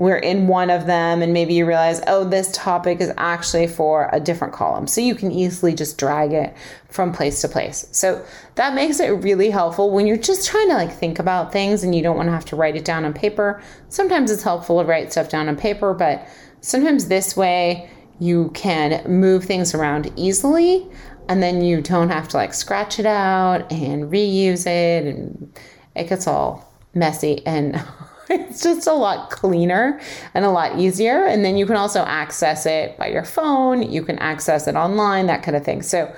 we're 0.00 0.16
in 0.16 0.48
one 0.48 0.70
of 0.70 0.86
them 0.86 1.20
and 1.20 1.34
maybe 1.34 1.52
you 1.52 1.66
realize 1.66 2.00
oh 2.06 2.24
this 2.24 2.50
topic 2.52 3.02
is 3.02 3.12
actually 3.18 3.66
for 3.66 4.08
a 4.14 4.18
different 4.18 4.54
column. 4.54 4.86
So 4.86 5.02
you 5.02 5.14
can 5.14 5.30
easily 5.30 5.74
just 5.74 5.98
drag 5.98 6.32
it 6.32 6.56
from 6.88 7.12
place 7.12 7.42
to 7.42 7.48
place. 7.48 7.86
So 7.92 8.24
that 8.54 8.74
makes 8.74 8.98
it 8.98 9.08
really 9.08 9.50
helpful 9.50 9.90
when 9.90 10.06
you're 10.06 10.16
just 10.16 10.48
trying 10.48 10.68
to 10.70 10.74
like 10.74 10.90
think 10.90 11.18
about 11.18 11.52
things 11.52 11.84
and 11.84 11.94
you 11.94 12.02
don't 12.02 12.16
want 12.16 12.28
to 12.28 12.32
have 12.32 12.46
to 12.46 12.56
write 12.56 12.76
it 12.76 12.84
down 12.86 13.04
on 13.04 13.12
paper. 13.12 13.62
Sometimes 13.90 14.30
it's 14.30 14.42
helpful 14.42 14.80
to 14.80 14.86
write 14.86 15.12
stuff 15.12 15.28
down 15.28 15.50
on 15.50 15.56
paper 15.56 15.92
but 15.92 16.26
sometimes 16.62 17.08
this 17.08 17.36
way 17.36 17.90
you 18.18 18.50
can 18.54 19.04
move 19.06 19.44
things 19.44 19.74
around 19.74 20.10
easily 20.16 20.88
and 21.28 21.42
then 21.42 21.60
you 21.60 21.82
don't 21.82 22.08
have 22.08 22.26
to 22.28 22.38
like 22.38 22.54
scratch 22.54 22.98
it 22.98 23.06
out 23.06 23.70
and 23.70 24.04
reuse 24.10 24.66
it 24.66 25.06
and 25.06 25.60
it 25.94 26.08
gets 26.08 26.26
all 26.26 26.74
messy 26.94 27.46
and 27.46 27.84
it's 28.32 28.62
just 28.62 28.86
a 28.86 28.92
lot 28.92 29.30
cleaner 29.30 30.00
and 30.34 30.44
a 30.44 30.50
lot 30.50 30.78
easier. 30.78 31.24
And 31.24 31.44
then 31.44 31.56
you 31.56 31.66
can 31.66 31.74
also 31.74 32.02
access 32.02 32.64
it 32.64 32.96
by 32.96 33.08
your 33.08 33.24
phone, 33.24 33.90
you 33.90 34.04
can 34.04 34.18
access 34.20 34.68
it 34.68 34.76
online, 34.76 35.26
that 35.26 35.42
kind 35.42 35.56
of 35.56 35.64
thing. 35.64 35.82
So 35.82 36.14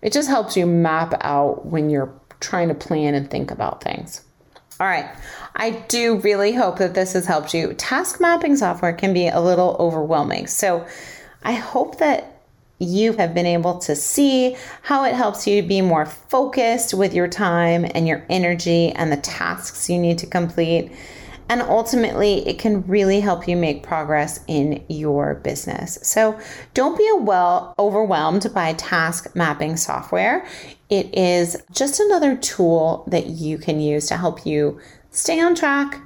it 0.00 0.12
just 0.12 0.28
helps 0.28 0.56
you 0.56 0.66
map 0.66 1.14
out 1.22 1.66
when 1.66 1.90
you're 1.90 2.14
trying 2.38 2.68
to 2.68 2.74
plan 2.74 3.14
and 3.14 3.28
think 3.28 3.50
about 3.50 3.82
things. 3.82 4.22
All 4.78 4.86
right. 4.86 5.10
I 5.56 5.70
do 5.88 6.18
really 6.18 6.52
hope 6.52 6.78
that 6.78 6.94
this 6.94 7.14
has 7.14 7.26
helped 7.26 7.52
you. 7.52 7.74
Task 7.74 8.20
mapping 8.20 8.54
software 8.56 8.92
can 8.92 9.12
be 9.12 9.26
a 9.26 9.40
little 9.40 9.74
overwhelming. 9.80 10.46
So 10.46 10.86
I 11.42 11.54
hope 11.54 11.98
that 11.98 12.40
you 12.78 13.14
have 13.14 13.34
been 13.34 13.46
able 13.46 13.78
to 13.78 13.96
see 13.96 14.56
how 14.82 15.02
it 15.02 15.14
helps 15.14 15.48
you 15.48 15.60
to 15.60 15.66
be 15.66 15.80
more 15.80 16.06
focused 16.06 16.94
with 16.94 17.12
your 17.12 17.26
time 17.26 17.84
and 17.92 18.06
your 18.06 18.24
energy 18.30 18.90
and 18.92 19.10
the 19.10 19.16
tasks 19.16 19.90
you 19.90 19.98
need 19.98 20.18
to 20.18 20.26
complete. 20.26 20.92
And 21.48 21.62
ultimately, 21.62 22.46
it 22.46 22.58
can 22.58 22.86
really 22.86 23.20
help 23.20 23.48
you 23.48 23.56
make 23.56 23.82
progress 23.82 24.40
in 24.48 24.84
your 24.88 25.36
business. 25.36 25.98
So 26.02 26.38
don't 26.74 26.98
be 26.98 27.10
well 27.20 27.74
overwhelmed 27.78 28.52
by 28.52 28.74
task 28.74 29.34
mapping 29.34 29.76
software. 29.76 30.46
It 30.90 31.14
is 31.16 31.56
just 31.70 32.00
another 32.00 32.36
tool 32.36 33.04
that 33.08 33.26
you 33.26 33.56
can 33.56 33.80
use 33.80 34.06
to 34.08 34.16
help 34.16 34.44
you 34.44 34.78
stay 35.10 35.40
on 35.40 35.54
track 35.54 36.00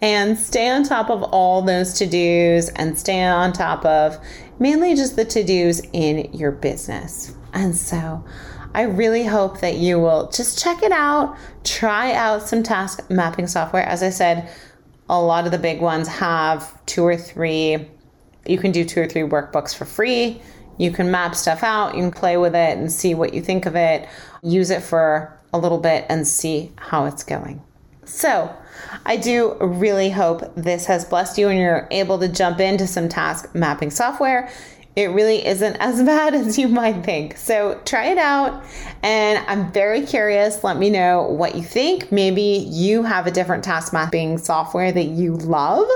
and 0.00 0.38
stay 0.38 0.68
on 0.68 0.84
top 0.84 1.10
of 1.10 1.22
all 1.24 1.62
those 1.62 1.94
to 1.94 2.06
dos 2.06 2.68
and 2.70 2.98
stay 2.98 3.22
on 3.22 3.52
top 3.52 3.84
of 3.84 4.18
mainly 4.58 4.94
just 4.94 5.16
the 5.16 5.24
to 5.24 5.42
dos 5.42 5.80
in 5.92 6.32
your 6.32 6.52
business. 6.52 7.34
And 7.52 7.76
so, 7.76 8.24
I 8.74 8.82
really 8.82 9.24
hope 9.24 9.60
that 9.60 9.76
you 9.76 9.98
will 9.98 10.28
just 10.28 10.62
check 10.62 10.82
it 10.82 10.92
out, 10.92 11.36
try 11.64 12.12
out 12.12 12.46
some 12.46 12.62
task 12.62 13.08
mapping 13.10 13.46
software. 13.46 13.82
As 13.82 14.02
I 14.02 14.10
said, 14.10 14.48
a 15.08 15.20
lot 15.20 15.46
of 15.46 15.52
the 15.52 15.58
big 15.58 15.80
ones 15.80 16.08
have 16.08 16.84
two 16.86 17.04
or 17.04 17.16
three, 17.16 17.88
you 18.46 18.58
can 18.58 18.72
do 18.72 18.84
two 18.84 19.00
or 19.00 19.06
three 19.06 19.22
workbooks 19.22 19.74
for 19.74 19.84
free. 19.84 20.40
You 20.76 20.90
can 20.92 21.10
map 21.10 21.34
stuff 21.34 21.62
out, 21.62 21.96
you 21.96 22.02
can 22.02 22.12
play 22.12 22.36
with 22.36 22.54
it 22.54 22.78
and 22.78 22.90
see 22.90 23.14
what 23.14 23.34
you 23.34 23.42
think 23.42 23.66
of 23.66 23.74
it, 23.74 24.08
use 24.42 24.70
it 24.70 24.82
for 24.82 25.36
a 25.52 25.58
little 25.58 25.78
bit 25.78 26.06
and 26.08 26.26
see 26.26 26.72
how 26.76 27.06
it's 27.06 27.24
going. 27.24 27.62
So, 28.04 28.54
I 29.04 29.16
do 29.16 29.54
really 29.60 30.10
hope 30.10 30.54
this 30.54 30.86
has 30.86 31.04
blessed 31.04 31.36
you 31.36 31.48
and 31.48 31.58
you're 31.58 31.88
able 31.90 32.18
to 32.20 32.28
jump 32.28 32.60
into 32.60 32.86
some 32.86 33.08
task 33.08 33.54
mapping 33.54 33.90
software 33.90 34.50
it 34.98 35.08
really 35.10 35.46
isn't 35.46 35.76
as 35.76 36.02
bad 36.06 36.34
as 36.34 36.58
you 36.58 36.66
might 36.66 37.04
think. 37.04 37.36
So 37.36 37.80
try 37.84 38.06
it 38.06 38.18
out. 38.18 38.64
And 39.04 39.38
I'm 39.46 39.70
very 39.72 40.04
curious. 40.04 40.64
Let 40.64 40.76
me 40.76 40.90
know 40.90 41.22
what 41.22 41.54
you 41.54 41.62
think. 41.62 42.10
Maybe 42.10 42.66
you 42.68 43.04
have 43.04 43.28
a 43.28 43.30
different 43.30 43.62
task 43.62 43.92
mapping 43.92 44.38
software 44.38 44.90
that 44.90 45.04
you 45.04 45.36
love. 45.36 45.86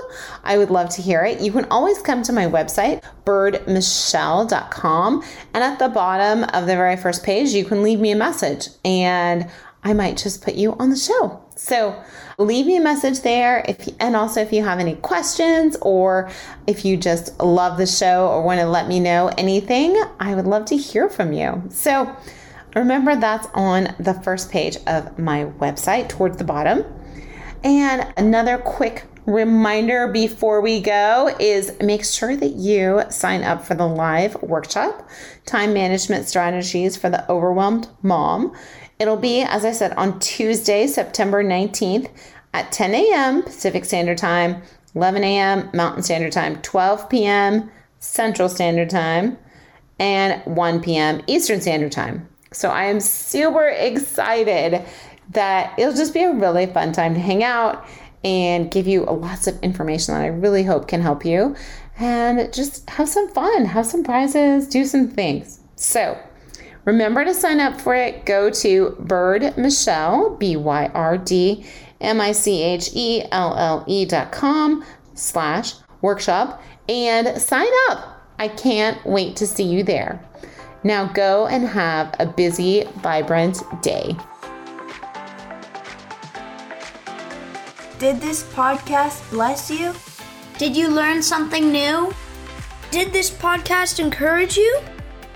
I 0.44 0.56
would 0.56 0.70
love 0.70 0.88
to 0.90 1.02
hear 1.02 1.24
it. 1.24 1.40
You 1.40 1.50
can 1.50 1.64
always 1.64 2.00
come 2.00 2.22
to 2.22 2.32
my 2.32 2.46
website, 2.46 3.02
byrdmichelle.com. 3.26 5.24
And 5.52 5.64
at 5.64 5.80
the 5.80 5.88
bottom 5.88 6.44
of 6.44 6.66
the 6.66 6.76
very 6.76 6.96
first 6.96 7.24
page, 7.24 7.50
you 7.50 7.64
can 7.64 7.82
leave 7.82 7.98
me 7.98 8.12
a 8.12 8.16
message 8.16 8.68
and 8.84 9.50
I 9.82 9.94
might 9.94 10.16
just 10.16 10.44
put 10.44 10.54
you 10.54 10.74
on 10.74 10.90
the 10.90 10.96
show. 10.96 11.42
So 11.56 12.00
leave 12.42 12.66
me 12.66 12.76
a 12.76 12.81
message 12.81 13.20
there 13.20 13.64
if 13.68 13.88
and 14.00 14.16
also 14.16 14.40
if 14.40 14.52
you 14.52 14.62
have 14.62 14.78
any 14.78 14.94
questions 14.96 15.76
or 15.81 16.31
if 16.66 16.85
you 16.85 16.96
just 16.96 17.38
love 17.40 17.78
the 17.78 17.87
show 17.87 18.28
or 18.28 18.42
want 18.42 18.61
to 18.61 18.66
let 18.66 18.88
me 18.88 19.00
know 19.00 19.31
anything, 19.38 20.00
I 20.20 20.35
would 20.35 20.46
love 20.46 20.64
to 20.66 20.76
hear 20.76 21.09
from 21.09 21.33
you. 21.33 21.62
So 21.70 22.14
remember 22.74 23.16
that's 23.16 23.48
on 23.55 23.94
the 23.98 24.14
first 24.14 24.50
page 24.50 24.76
of 24.87 25.18
my 25.18 25.44
website 25.59 26.09
towards 26.09 26.37
the 26.37 26.44
bottom. 26.44 26.85
And 27.64 28.12
another 28.16 28.59
quick 28.59 29.07
reminder 29.26 30.09
before 30.09 30.61
we 30.61 30.81
go 30.81 31.35
is 31.38 31.72
make 31.81 32.05
sure 32.05 32.37
that 32.37 32.55
you 32.55 33.02
sign 33.09 33.44
up 33.44 33.64
for 33.64 33.74
the 33.74 33.87
live 33.87 34.40
workshop, 34.42 35.09
Time 35.46 35.72
Management 35.72 36.28
Strategies 36.28 36.96
for 36.96 37.09
the 37.09 37.31
Overwhelmed 37.31 37.88
Mom. 38.02 38.55
It'll 38.98 39.16
be, 39.16 39.40
as 39.42 39.64
I 39.64 39.72
said, 39.72 39.92
on 39.94 40.18
Tuesday, 40.20 40.87
September 40.87 41.42
19th 41.42 42.11
at 42.55 42.70
10 42.72 42.94
a.m. 42.94 43.42
Pacific 43.42 43.85
Standard 43.85 44.18
Time. 44.18 44.62
11 44.94 45.24
a.m. 45.24 45.70
Mountain 45.72 46.02
Standard 46.02 46.33
Time, 46.33 46.61
12 46.62 47.09
p.m. 47.09 47.70
Central 47.98 48.48
Standard 48.48 48.90
Time, 48.90 49.38
and 49.98 50.42
1 50.44 50.83
p.m. 50.83 51.22
Eastern 51.26 51.61
Standard 51.61 51.92
Time. 51.92 52.28
So 52.52 52.68
I 52.68 52.85
am 52.85 53.00
super 53.00 53.68
excited 53.68 54.85
that 55.31 55.78
it'll 55.78 55.94
just 55.94 56.12
be 56.12 56.22
a 56.22 56.33
really 56.33 56.66
fun 56.66 56.92
time 56.92 57.14
to 57.14 57.20
hang 57.20 57.42
out 57.42 57.87
and 58.24 58.70
give 58.70 58.87
you 58.87 59.05
lots 59.05 59.46
of 59.46 59.59
information 59.62 60.14
that 60.14 60.22
I 60.22 60.26
really 60.26 60.62
hope 60.62 60.88
can 60.88 61.00
help 61.00 61.24
you 61.24 61.57
and 61.98 62.52
just 62.52 62.88
have 62.90 63.09
some 63.09 63.28
fun, 63.33 63.64
have 63.64 63.87
some 63.87 64.05
prizes, 64.05 64.68
do 64.68 64.85
some 64.85 65.09
things. 65.09 65.61
So, 65.76 66.18
remember 66.84 67.24
to 67.24 67.34
sign 67.34 67.60
up 67.60 67.80
for 67.80 67.94
it. 67.94 68.24
Go 68.26 68.50
to 68.50 68.96
Byrd 69.00 69.56
Michelle, 69.56 70.36
B 70.36 70.56
Y 70.56 70.90
R 70.94 71.18
D 71.18 71.64
M 72.00 72.20
I 72.20 72.32
C 72.32 72.62
H 72.62 72.90
E 72.94 73.22
L 73.30 73.56
L 73.56 73.84
E 73.86 74.04
dot 74.04 74.32
com 74.32 74.84
slash 75.14 75.74
workshop 76.00 76.62
and 76.88 77.40
sign 77.40 77.70
up. 77.90 78.20
I 78.38 78.48
can't 78.48 79.04
wait 79.06 79.36
to 79.36 79.46
see 79.46 79.64
you 79.64 79.82
there. 79.82 80.24
Now 80.84 81.06
go 81.06 81.46
and 81.46 81.66
have 81.66 82.14
a 82.18 82.26
busy, 82.26 82.84
vibrant 82.96 83.62
day. 83.82 84.16
Did 88.00 88.20
this 88.20 88.42
podcast 88.52 89.30
bless 89.30 89.70
you? 89.70 89.94
Did 90.58 90.76
you 90.76 90.88
learn 90.88 91.22
something 91.22 91.70
new? 91.70 92.12
Did 92.90 93.12
this 93.12 93.30
podcast 93.30 94.00
encourage 94.00 94.56
you? 94.56 94.80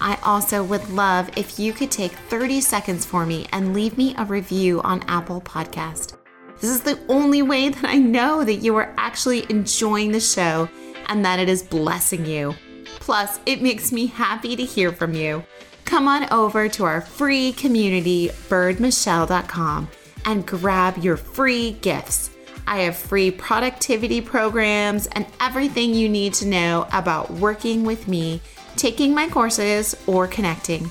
I 0.00 0.18
also 0.22 0.62
would 0.64 0.88
love 0.90 1.30
if 1.36 1.58
you 1.58 1.72
could 1.72 1.90
take 1.90 2.12
30 2.12 2.60
seconds 2.60 3.04
for 3.04 3.26
me 3.26 3.46
and 3.52 3.74
leave 3.74 3.98
me 3.98 4.14
a 4.16 4.24
review 4.24 4.80
on 4.82 5.02
Apple 5.08 5.40
Podcast. 5.40 6.14
This 6.60 6.70
is 6.70 6.80
the 6.80 6.98
only 7.08 7.42
way 7.42 7.68
that 7.68 7.84
I 7.84 7.96
know 7.98 8.44
that 8.44 8.56
you 8.56 8.76
are 8.76 8.94
actually 8.96 9.46
enjoying 9.50 10.12
the 10.12 10.20
show 10.20 10.68
and 11.06 11.24
that 11.24 11.38
it 11.38 11.48
is 11.48 11.62
blessing 11.62 12.26
you. 12.26 12.54
Plus, 13.00 13.40
it 13.46 13.62
makes 13.62 13.92
me 13.92 14.06
happy 14.06 14.56
to 14.56 14.64
hear 14.64 14.92
from 14.92 15.14
you. 15.14 15.44
Come 15.84 16.06
on 16.06 16.30
over 16.32 16.68
to 16.68 16.84
our 16.84 17.00
free 17.00 17.52
community, 17.52 18.28
byrdmichelle.com, 18.48 19.88
and 20.24 20.46
grab 20.46 20.98
your 20.98 21.16
free 21.16 21.72
gifts. 21.80 22.30
I 22.66 22.80
have 22.80 22.96
free 22.96 23.30
productivity 23.30 24.20
programs 24.20 25.06
and 25.06 25.24
everything 25.40 25.94
you 25.94 26.06
need 26.06 26.34
to 26.34 26.46
know 26.46 26.86
about 26.92 27.30
working 27.30 27.84
with 27.84 28.08
me, 28.08 28.42
taking 28.78 29.14
my 29.14 29.28
courses, 29.28 29.94
or 30.06 30.26
connecting. 30.26 30.90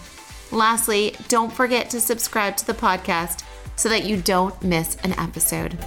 Lastly, 0.52 1.16
don't 1.28 1.52
forget 1.52 1.90
to 1.90 2.00
subscribe 2.00 2.56
to 2.58 2.68
the 2.68 2.74
podcast 2.74 3.44
so 3.76 3.90
that 3.90 4.06
you 4.06 4.18
don't 4.18 4.62
miss 4.64 4.96
an 5.04 5.14
episode. 5.14 5.78